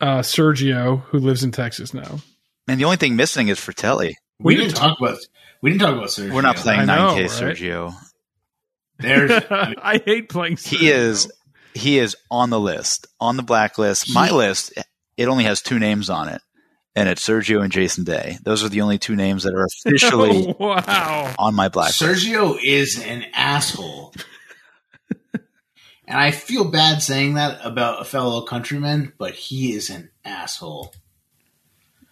[0.00, 2.20] uh, Sergio, who lives in Texas now.
[2.68, 4.16] and the only thing missing is Fratelli.
[4.38, 5.18] We didn't talk about
[5.62, 6.32] we didn't talk about Sergio.
[6.32, 7.30] We're not playing 9K right?
[7.30, 7.94] Sergio.
[8.98, 10.56] There's I hate playing.
[10.58, 11.30] He is
[11.74, 14.12] he is on the list, on the blacklist.
[14.12, 14.72] My list,
[15.16, 16.42] it only has two names on it,
[16.96, 18.38] and it's Sergio and Jason Day.
[18.42, 21.34] Those are the only two names that are officially Oh, wow.
[21.38, 22.00] on my blacklist.
[22.26, 24.12] Sergio is an asshole.
[26.06, 30.92] and I feel bad saying that about a fellow countryman, but he is an asshole.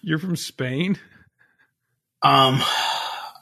[0.00, 0.98] You're from Spain.
[2.22, 2.60] Um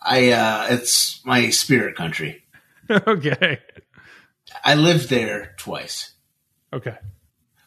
[0.03, 2.45] I uh it's my spirit country.
[2.91, 3.61] okay.
[4.65, 6.13] I lived there twice.
[6.73, 6.97] Okay.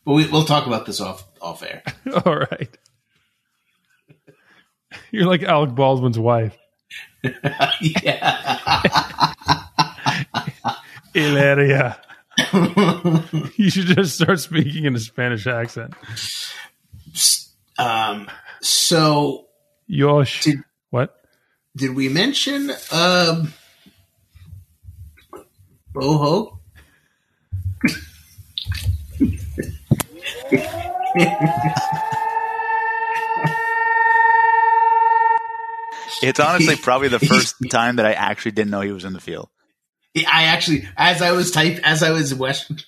[0.05, 1.83] But we, we'll talk about this off off air.
[2.25, 2.69] All right.
[5.11, 6.57] You're like Alec Baldwin's wife.
[7.81, 9.33] yeah.
[11.13, 11.99] Hilaria.
[12.53, 15.93] you should just start speaking in a Spanish accent.
[17.77, 18.29] um
[18.61, 19.47] so
[19.87, 20.43] Yosh.
[20.43, 21.15] Did- what?
[21.75, 23.53] did we mention um
[25.93, 26.59] Bo Hoag?
[36.21, 39.19] It's honestly probably the first time that I actually didn't know he was in the
[39.21, 39.49] field.
[40.17, 42.33] I actually, as I was type, as I was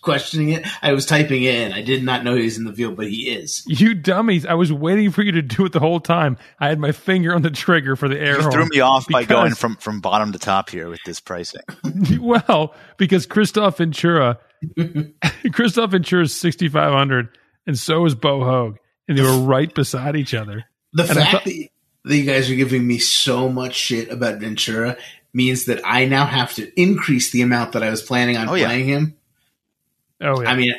[0.02, 1.72] questioning it, I was typing it in.
[1.72, 3.64] I did not know he was in the field, but he is.
[3.68, 4.46] You dummies.
[4.46, 6.38] I was waiting for you to do it the whole time.
[6.60, 8.52] I had my finger on the trigger for the air You horn.
[8.52, 11.62] threw me off by going from, from bottom to top here with this pricing.
[12.20, 14.40] well, because Christoph Ventura,
[15.54, 17.30] Christoph Ventura is 6,500,
[17.68, 18.78] and so is Bo Hoag,
[19.08, 20.66] and they were right beside each other.
[20.94, 21.68] The And fact thought- that,
[22.04, 24.98] that you guys are giving me so much shit about Ventura
[25.34, 28.54] means that I now have to increase the amount that I was planning on Oh,
[28.56, 28.66] yeah.
[28.66, 29.18] playing him.
[30.20, 30.50] Oh, yeah.
[30.50, 30.74] I mean,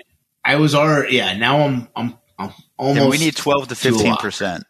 [0.44, 1.36] I was already, yeah.
[1.36, 3.00] Now I'm, I'm, I'm almost.
[3.00, 4.20] And we need 12 to to a lot.
[4.20, 4.62] 15%.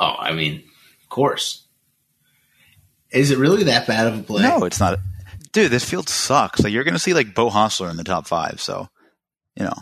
[0.00, 0.64] Oh, I mean,
[1.02, 1.64] of course.
[3.10, 4.42] Is it really that bad of a play?
[4.42, 4.98] No, it's not.
[5.52, 6.60] Dude, this field sucks.
[6.62, 8.60] Like you're going to see like Bo Hostler in the top five.
[8.60, 8.88] So,
[9.54, 9.74] you know,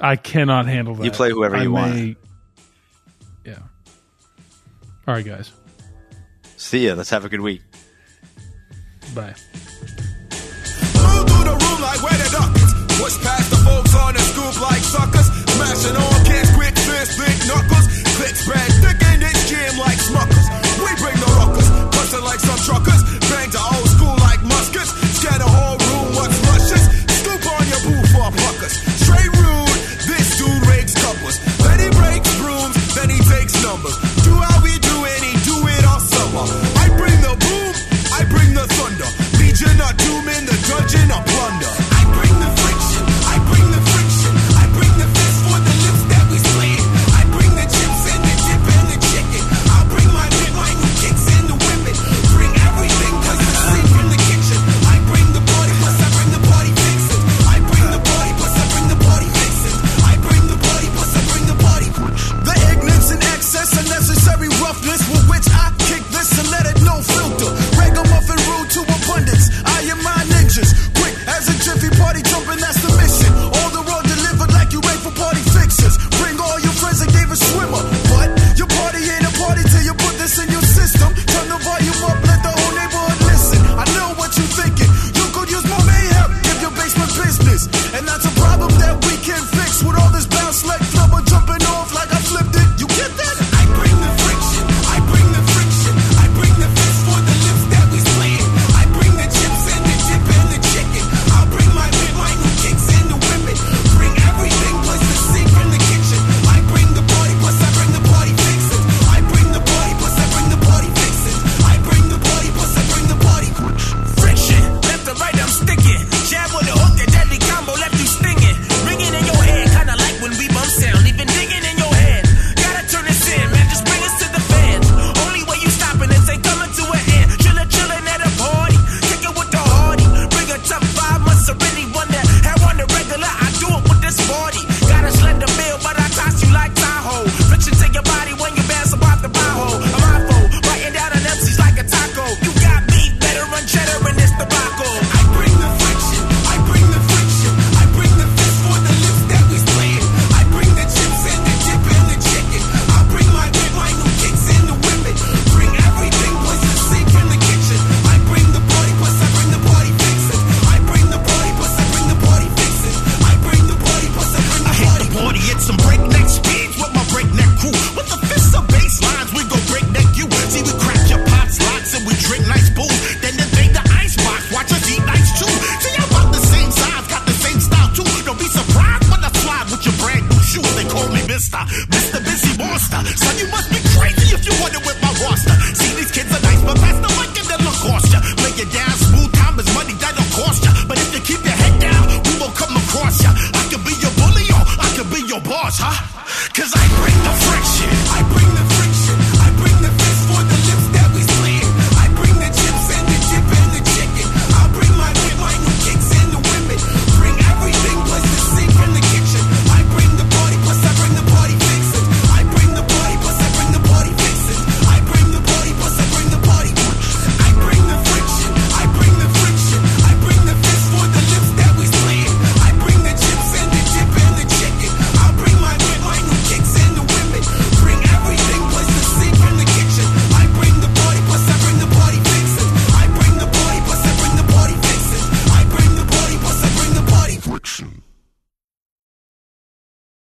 [0.00, 1.04] I cannot handle that.
[1.04, 1.94] You play whoever I you want.
[1.94, 2.14] may- Yeah.
[5.06, 5.52] All right, guys.
[6.56, 6.94] see ya.
[6.94, 7.62] Let's have a good week.
[9.14, 9.34] Bye.
[10.96, 12.72] Move through the room like where the duck is.
[12.98, 15.28] Push past the folks on the scoop like suckers.
[15.54, 17.86] Smashing on kids, quick fist, big knuckles.
[18.16, 18.63] Clicks, bad